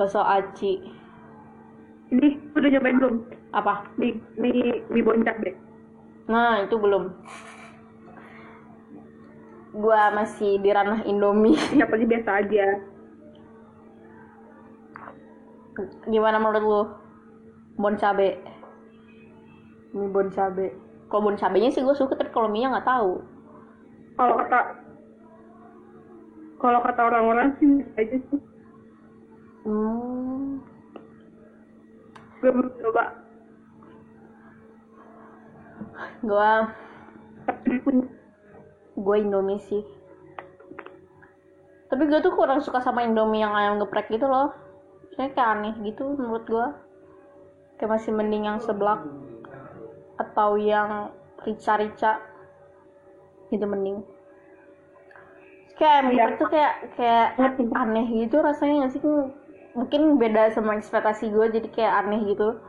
bakso 0.00 0.24
aci 0.24 0.80
ini 2.10 2.40
udah 2.56 2.68
nyobain 2.72 2.96
belum? 2.98 3.14
Apa? 3.54 3.86
Mie 3.94 4.18
mie 4.34 4.82
mie 4.90 5.04
boncak 5.04 5.36
deh. 5.44 5.54
Nah 6.26 6.66
itu 6.66 6.74
belum. 6.74 7.14
Gua 9.78 10.10
masih 10.10 10.58
di 10.58 10.74
ranah 10.74 11.06
Indomie. 11.06 11.54
Siapa 11.70 11.94
sih 11.94 12.08
biasa 12.10 12.42
aja? 12.42 12.66
Gimana 16.10 16.42
menurut 16.42 16.64
lu 16.66 16.82
bon 17.80 17.96
cabe. 17.96 18.36
Mie 19.96 20.12
bon 20.12 20.28
cabe. 20.28 20.76
Kalau 21.08 21.22
bon 21.26 21.34
cabenya 21.40 21.72
sih 21.72 21.82
gue 21.82 21.96
suka 21.96 22.14
tapi 22.14 22.30
kalau 22.30 22.52
mie 22.52 22.68
nggak 22.68 22.86
tahu. 22.86 23.24
Kalau 24.14 24.34
kata 24.36 24.60
kalau 26.60 26.78
kata 26.84 27.00
orang-orang 27.08 27.56
sih 27.56 27.80
aja 27.96 28.20
sih 28.20 28.40
hmm, 29.64 30.60
gue 32.40 32.50
belum 32.52 32.72
coba. 32.84 33.04
Gue 36.24 36.52
gue 39.00 39.16
Indomie 39.20 39.60
sih. 39.64 39.82
Tapi 41.90 42.06
gue 42.06 42.20
tuh 42.22 42.36
kurang 42.36 42.62
suka 42.62 42.84
sama 42.84 43.02
Indomie 43.02 43.42
yang 43.42 43.56
ayam 43.56 43.80
geprek 43.82 44.12
gitu 44.12 44.28
loh. 44.28 44.52
Saya 45.16 45.32
kayak 45.34 45.50
aneh 45.58 45.74
gitu 45.84 46.14
menurut 46.14 46.44
gue 46.46 46.66
kayak 47.80 47.96
masih 47.96 48.12
mending 48.12 48.44
yang 48.44 48.60
seblak 48.60 49.00
atau 50.20 50.60
yang 50.60 51.16
rica-rica. 51.48 52.20
Gitu 53.48 53.64
mending. 53.64 54.04
Kayak 55.80 56.12
geprek 56.12 56.36
tuh 56.36 56.48
kayak 56.52 56.74
kayak 57.00 57.56
aneh 57.72 58.04
gitu 58.12 58.36
rasanya 58.44 58.84
nggak 58.84 58.92
sih? 58.92 59.00
Mungkin 59.72 60.20
beda 60.20 60.52
sama 60.52 60.76
ekspektasi 60.76 61.32
gue 61.32 61.56
jadi 61.56 61.68
kayak 61.72 62.04
aneh 62.04 62.20
gitu. 62.28 62.60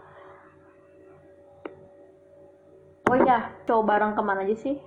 Oh 3.12 3.18
iya 3.20 3.52
coba 3.68 4.00
bareng 4.00 4.16
ke 4.16 4.22
mana 4.24 4.48
aja 4.48 4.56
sih? 4.56 4.80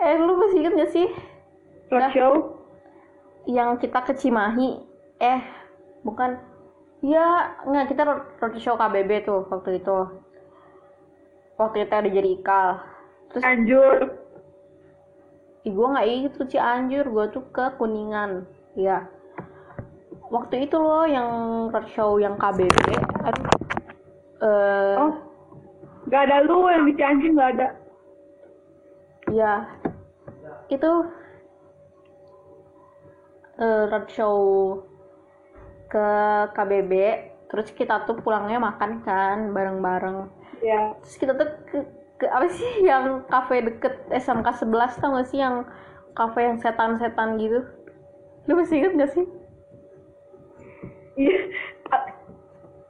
Eh 0.00 0.16
lu 0.16 0.32
masih 0.40 0.64
inget 0.64 0.72
gak 0.78 0.92
sih? 0.96 1.08
Roadshow 1.92 2.56
yang 3.44 3.76
kita 3.76 4.00
ke 4.08 4.16
Cimahi. 4.16 4.80
Eh 5.20 5.44
bukan 6.06 6.40
ya 7.02 7.54
nggak 7.62 7.94
kita 7.94 8.02
road- 8.02 8.28
roadshow 8.42 8.74
KBB 8.74 9.22
tuh 9.22 9.46
waktu 9.46 9.78
itu 9.78 9.98
waktu 11.58 11.76
kita 11.86 11.94
ada 12.02 12.10
jadi 12.10 12.30
ikal 12.38 12.68
terus 13.30 13.44
anjur 13.46 14.18
Ih, 15.66 15.74
gue 15.76 15.84
nggak 15.84 16.38
ke 16.38 16.44
Cianjur, 16.54 17.04
gue 17.12 17.24
tuh 17.34 17.44
ke 17.52 17.76
Kuningan. 17.76 18.46
Ya. 18.72 19.04
Waktu 20.32 20.64
itu 20.64 20.80
loh 20.80 21.04
yang 21.04 21.28
roadshow 21.68 22.16
yang 22.16 22.40
KBB. 22.40 22.78
Aduh. 23.28 23.46
Eh, 24.38 24.94
oh 24.96 25.12
nggak 26.08 26.24
ada 26.24 26.36
lu 26.46 26.72
yang 26.72 26.88
di 26.88 26.92
Cianjur 26.96 27.30
nggak 27.36 27.50
ada 27.58 27.68
ya. 29.28 29.54
Itu 30.72 31.04
eh, 33.60 33.84
roadshow 33.92 34.36
ke 35.88 36.06
KBB. 36.54 36.92
Terus 37.48 37.68
kita 37.72 38.04
tuh 38.04 38.20
pulangnya 38.20 38.60
makan 38.60 39.00
kan 39.02 39.50
bareng-bareng. 39.56 40.28
ya 40.60 40.92
Terus 41.00 41.16
kita 41.16 41.32
tuh 41.32 41.48
ke, 41.70 41.78
ke 42.20 42.26
apa 42.28 42.46
sih 42.52 42.72
yang 42.90 43.24
kafe 43.26 43.64
deket 43.64 43.94
SMK 44.12 44.68
11 44.68 45.00
tau 45.00 45.16
gak 45.16 45.28
sih 45.32 45.40
yang 45.40 45.64
kafe 46.12 46.44
yang 46.44 46.56
setan-setan 46.60 47.40
gitu? 47.40 47.64
Lu 48.46 48.52
masih 48.56 48.84
inget 48.84 48.92
gak 49.00 49.12
sih? 49.16 49.26
iya 51.18 51.34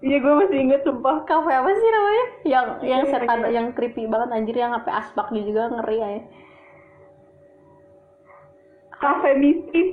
iya 0.05 0.16
gue 0.20 0.34
masih 0.44 0.59
inget 0.62 0.80
sumpah 0.84 1.24
kafe 1.24 1.49
apa 1.51 1.70
sih 1.74 1.90
namanya 1.90 2.26
yang 2.44 2.66
yang 2.84 3.03
Iya, 3.09 3.11
setan 3.11 3.40
iya. 3.42 3.51
yang 3.57 3.66
creepy 3.74 4.05
banget 4.07 4.28
anjir 4.36 4.57
yang 4.61 4.72
sampai 4.76 4.94
asbak 4.94 5.26
juga 5.32 5.62
ngeri 5.72 5.96
ya 5.99 6.09
kafe 8.94 9.30
mistis 9.40 9.88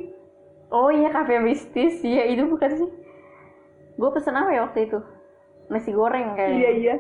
oh 0.72 0.90
iya 0.90 1.10
kafe 1.14 1.42
mistis. 1.42 2.02
Iya 2.02 2.30
itu 2.34 2.44
bukan 2.50 2.72
sih. 2.78 2.90
Gue 3.96 4.10
pesen 4.12 4.38
apa 4.38 4.52
ya 4.52 4.62
waktu 4.68 4.90
itu? 4.90 5.00
Nasi 5.72 5.90
goreng 5.94 6.38
kayaknya. 6.38 6.58
Iya 6.58 6.72
iya. 6.78 6.96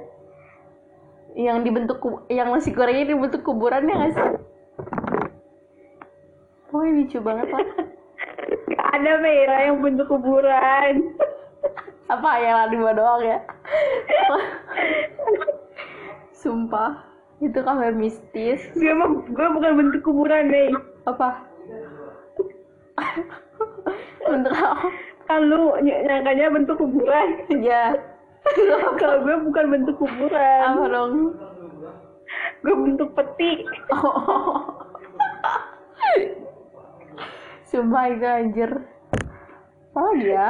Yang 1.36 1.58
dibentuk 1.68 2.00
yang 2.32 2.48
nasi 2.54 2.72
gorengnya 2.72 3.14
dibentuk 3.14 3.42
kuburan 3.44 3.90
ya 3.90 3.96
nggak 3.96 4.14
sih? 4.16 4.28
Oh 6.76 6.84
lucu 6.84 7.18
banget 7.24 7.48
lah 7.56 7.68
Gak 8.46 8.88
ada 9.00 9.14
merah 9.24 9.62
yang 9.72 9.80
bentuk 9.80 10.12
kuburan. 10.12 11.16
Apa 12.12 12.30
yang 12.44 12.70
dua 12.70 12.92
doang 12.94 13.22
ya? 13.26 13.40
Sumpah 16.36 17.02
itu 17.42 17.60
kafe 17.60 17.90
mistis. 17.96 18.62
Gue 18.78 18.94
gue 19.30 19.48
bukan 19.56 19.72
bentuk 19.76 20.02
kuburan 20.06 20.52
nih 20.52 20.70
apa 21.06 21.46
bentuk 24.24 24.54
apa 24.54 24.88
kan 25.26 25.40
lu 25.42 25.74
ny- 25.80 26.02
nyangkanya 26.04 26.50
bentuk 26.50 26.78
kuburan 26.78 27.28
ya 27.62 27.94
kalau 29.00 29.22
gue 29.22 29.36
bukan 29.44 29.66
bentuk 29.70 29.96
kuburan 29.98 30.62
apa 30.64 30.86
dong 30.88 31.14
gue 32.62 32.76
bentuk 32.76 33.10
peti 33.14 33.66
Oh. 33.90 34.66
Sumpah 37.66 38.06
itu 38.08 38.24
anjir. 38.24 38.72
Apa 39.92 40.00
lagi 40.06 40.28
ya? 40.28 40.50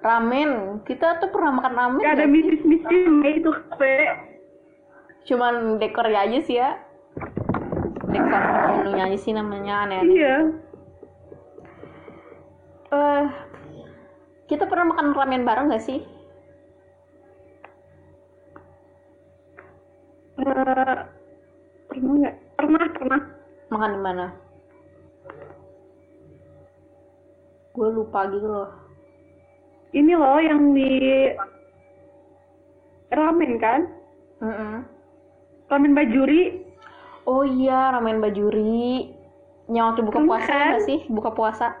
Ramen. 0.00 0.50
Kita 0.82 1.18
tuh 1.18 1.28
pernah 1.28 1.52
makan 1.52 1.74
ramen 1.74 2.00
gak 2.00 2.14
ada 2.16 2.26
mistis-mistis 2.26 3.06
itu 3.26 3.50
kafe 3.50 3.96
Cuman 5.26 5.76
dekornya 5.76 6.22
aja 6.22 6.38
sih 6.40 6.56
ya. 6.56 6.78
Dekor 8.06 8.42
menunya 8.80 9.04
aja 9.04 9.18
sih 9.18 9.32
namanya 9.34 9.84
aneh-aneh. 9.84 10.14
iya 10.14 10.36
Eh, 12.86 13.24
kita 14.46 14.62
pernah 14.70 14.94
makan 14.94 15.10
ramen 15.10 15.42
bareng 15.42 15.74
gak 15.74 15.82
sih? 15.82 15.98
Eh, 20.36 20.94
pernah 21.90 22.12
nggak 22.22 22.36
pernah 22.54 22.84
pernah 22.92 23.20
Makan 23.66 23.90
di 23.90 24.00
mana? 24.00 24.26
Gue 27.74 27.88
lupa 27.90 28.30
gitu 28.30 28.46
loh. 28.46 28.70
ini 29.96 30.12
loh 30.12 30.38
yang 30.44 30.76
di 30.76 30.90
ramen 33.08 33.56
kan 33.56 33.80
Mm-mm. 34.44 34.84
ramen 35.72 35.96
bajuri 35.96 36.66
Oh 37.26 37.42
iya, 37.42 37.90
ramen 37.90 38.22
bajuri. 38.22 39.10
Yang 39.66 39.84
waktu 39.90 40.02
buka 40.06 40.20
puasa 40.22 40.54
nggak 40.54 40.84
sih? 40.86 40.98
Buka 41.10 41.30
puasa. 41.34 41.74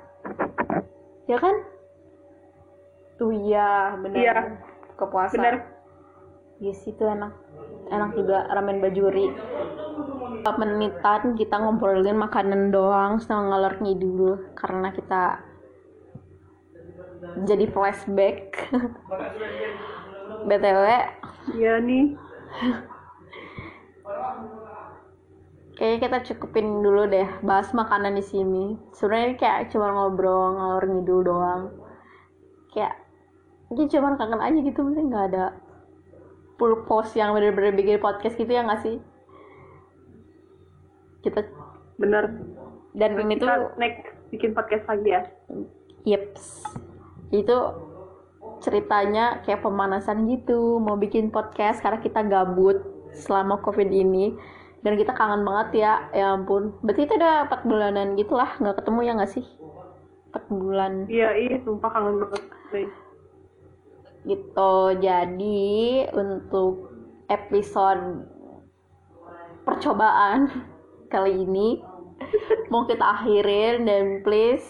Ya 1.26 1.36
kan? 1.42 1.54
Tuh 3.18 3.34
iya, 3.34 3.98
bener. 3.98 4.18
Iya. 4.18 4.36
Buka 4.94 5.06
puasa. 5.10 5.36
bener 5.36 5.56
Yes, 6.56 6.80
itu 6.88 7.04
enak. 7.04 7.36
Enak 7.92 8.16
juga 8.16 8.48
ramen 8.48 8.80
bajuri. 8.80 9.28
Menitan 10.46 11.34
kita 11.34 11.58
ngobrolin 11.58 12.16
makanan 12.16 12.70
doang 12.70 13.18
sama 13.18 13.50
ngalor 13.50 13.82
ngidul 13.82 14.54
karena 14.54 14.94
kita 14.94 15.42
jadi 17.44 17.68
flashback. 17.68 18.70
BTW, 20.46 20.86
iya 21.58 21.82
nih 21.82 22.14
Kayaknya 25.76 25.98
kita 26.00 26.18
cukupin 26.32 26.80
dulu 26.80 27.04
deh 27.04 27.28
bahas 27.44 27.68
makanan 27.76 28.16
di 28.16 28.24
sini. 28.24 28.80
Sebenarnya 28.96 29.26
ini 29.28 29.36
kayak 29.36 29.60
cuma 29.68 29.92
ngobrol 29.92 30.56
ngalor 30.56 30.84
ngidul 30.88 31.20
doang. 31.20 31.62
Kayak 32.72 32.96
ini 33.68 33.84
cuma 33.92 34.16
kangen 34.16 34.40
aja 34.40 34.58
gitu, 34.64 34.80
mesti 34.80 35.04
nggak 35.04 35.26
ada 35.36 35.44
purpose 36.56 37.12
yang 37.12 37.36
bener-bener 37.36 37.76
bikin 37.76 38.00
podcast 38.00 38.40
gitu 38.40 38.48
ya 38.48 38.64
nggak 38.64 38.80
sih? 38.80 38.96
Kita 41.20 41.44
bener 42.00 42.24
dan 42.96 43.20
ini 43.20 43.36
tuh 43.36 43.76
next 43.76 44.16
bikin 44.32 44.56
podcast 44.56 44.88
lagi 44.88 45.12
ya 45.12 45.22
Yeps. 46.08 46.64
Itu 47.28 47.56
ceritanya 48.64 49.44
kayak 49.44 49.60
pemanasan 49.60 50.24
gitu, 50.32 50.80
mau 50.80 50.96
bikin 50.96 51.28
podcast 51.28 51.84
karena 51.84 52.00
kita 52.00 52.24
gabut 52.24 52.80
selama 53.12 53.60
covid 53.60 53.92
ini 53.92 54.32
dan 54.86 54.94
kita 54.94 55.10
kangen 55.18 55.42
banget 55.42 55.82
ya, 55.82 55.92
ya 56.14 56.38
ampun. 56.38 56.78
Berarti 56.86 57.10
itu 57.10 57.18
udah 57.18 57.50
4 57.50 57.66
bulanan 57.66 58.14
gitu 58.14 58.38
lah, 58.38 58.54
nggak 58.62 58.78
ketemu 58.78 58.98
ya 59.02 59.12
nggak 59.18 59.32
sih? 59.34 59.46
4 60.36 60.52
bulan 60.52 60.92
iya 61.08 61.32
iya 61.32 61.56
sumpah 61.64 61.88
kangen 61.88 62.20
banget 62.20 62.42
gitu. 64.26 64.76
Jadi 65.00 66.04
untuk 66.12 66.92
episode 67.30 68.26
percobaan 69.64 70.50
kali 71.12 71.46
ini 71.46 71.80
mau 72.72 72.84
kita 72.84 73.02
akhirin 73.02 73.86
dan 73.86 74.04
please 74.26 74.66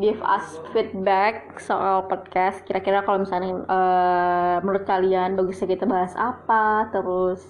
give 0.00 0.18
us 0.24 0.56
feedback 0.72 1.60
soal 1.60 2.08
podcast 2.08 2.64
kira-kira 2.64 3.04
kalau 3.04 3.20
misalnya 3.22 3.60
eh, 3.60 4.56
menurut 4.64 4.88
kalian 4.88 5.36
bagusnya 5.36 5.68
kita 5.68 5.84
bahas 5.84 6.16
apa 6.16 6.88
terus 6.88 7.44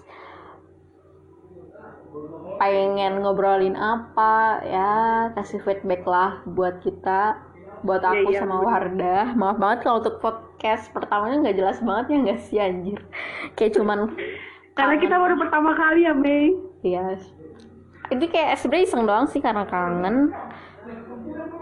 pengen 2.60 3.24
ngobrolin 3.24 3.74
apa 3.74 4.62
ya 4.62 4.92
kasih 5.34 5.58
feedback 5.64 6.06
lah 6.06 6.44
buat 6.46 6.78
kita 6.84 7.40
buat 7.82 7.98
Iya, 8.04 8.10
aku 8.14 8.30
iya, 8.30 8.40
sama 8.44 8.54
bener. 8.62 8.66
Wardah 8.70 9.26
maaf 9.34 9.56
banget 9.58 9.78
kalau 9.82 9.96
untuk 9.98 10.16
podcast 10.22 10.86
pertamanya 10.94 11.36
nggak 11.42 11.58
jelas 11.58 11.78
banget 11.82 12.04
ya 12.06 12.16
nggak 12.22 12.40
sih 12.46 12.58
anjir 12.62 13.00
kayak 13.58 13.74
cuman 13.74 14.14
karena 14.78 14.94
kita 15.02 15.16
baru 15.18 15.34
pertama 15.36 15.74
kali 15.74 16.06
ya 16.06 16.14
Mei 16.14 16.54
Iya. 16.82 17.14
Itu 18.10 18.24
kayak 18.26 18.58
sebenarnya 18.58 18.86
iseng 18.90 19.06
doang 19.06 19.26
sih 19.30 19.38
karena 19.38 19.64
kangen. 19.64 20.34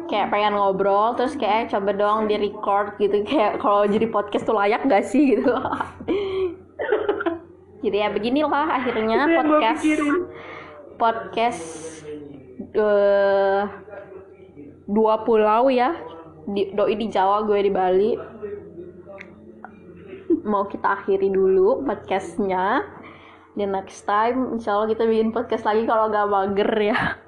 Kayak 0.09 0.33
pengen 0.35 0.59
ngobrol 0.59 1.15
terus 1.15 1.37
kayak 1.39 1.71
coba 1.71 1.95
doang 1.95 2.27
di 2.27 2.35
record 2.41 2.97
gitu 2.99 3.23
kayak 3.23 3.61
kalau 3.63 3.87
jadi 3.87 4.09
podcast 4.11 4.49
tuh 4.49 4.57
layak 4.57 4.83
gak 4.89 5.07
sih 5.07 5.39
gitu. 5.39 5.53
jadi 7.81 7.97
ya 8.07 8.09
beginilah 8.13 8.67
akhirnya 8.81 9.21
Itu 9.25 9.37
podcast 9.41 9.85
podcast 11.01 11.65
eh, 12.77 13.63
dua 14.85 15.15
pulau 15.25 15.73
ya. 15.73 15.97
Di, 16.51 16.75
doi 16.75 16.99
di 16.99 17.07
Jawa, 17.07 17.47
gue 17.47 17.61
di 17.63 17.73
Bali. 17.73 18.11
Mau 20.45 20.67
kita 20.67 20.99
akhiri 21.01 21.31
dulu 21.31 21.85
podcastnya. 21.85 22.85
di 23.51 23.67
next 23.67 24.07
time 24.07 24.55
insya 24.55 24.79
Allah 24.79 24.89
kita 24.95 25.03
bikin 25.11 25.35
podcast 25.35 25.67
lagi 25.67 25.83
kalau 25.83 26.07
gak 26.07 26.31
mager 26.31 26.71
ya 26.79 27.19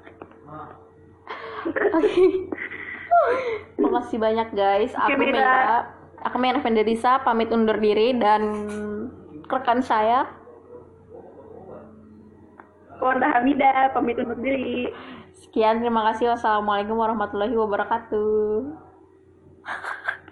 oke 1.99 2.25
makasih 3.75 4.17
banyak 4.23 4.49
guys 4.55 4.95
aku 4.95 5.19
Mira. 5.19 5.35
Mira 5.35 5.53
aku 6.23 6.35
Mira 6.39 6.59
Fenderisa 6.63 7.19
pamit 7.27 7.51
undur 7.51 7.75
diri 7.75 8.15
dan 8.15 8.41
rekan 9.51 9.83
saya 9.83 10.25
Wardah 13.03 13.35
Hamida 13.35 13.91
pamit 13.91 14.15
undur 14.15 14.39
diri. 14.39 14.87
Sekian, 15.35 15.83
terima 15.83 16.07
kasih. 16.07 16.31
Wassalamualaikum 16.31 16.95
warahmatullahi 16.95 17.51
wabarakatuh. 17.51 18.71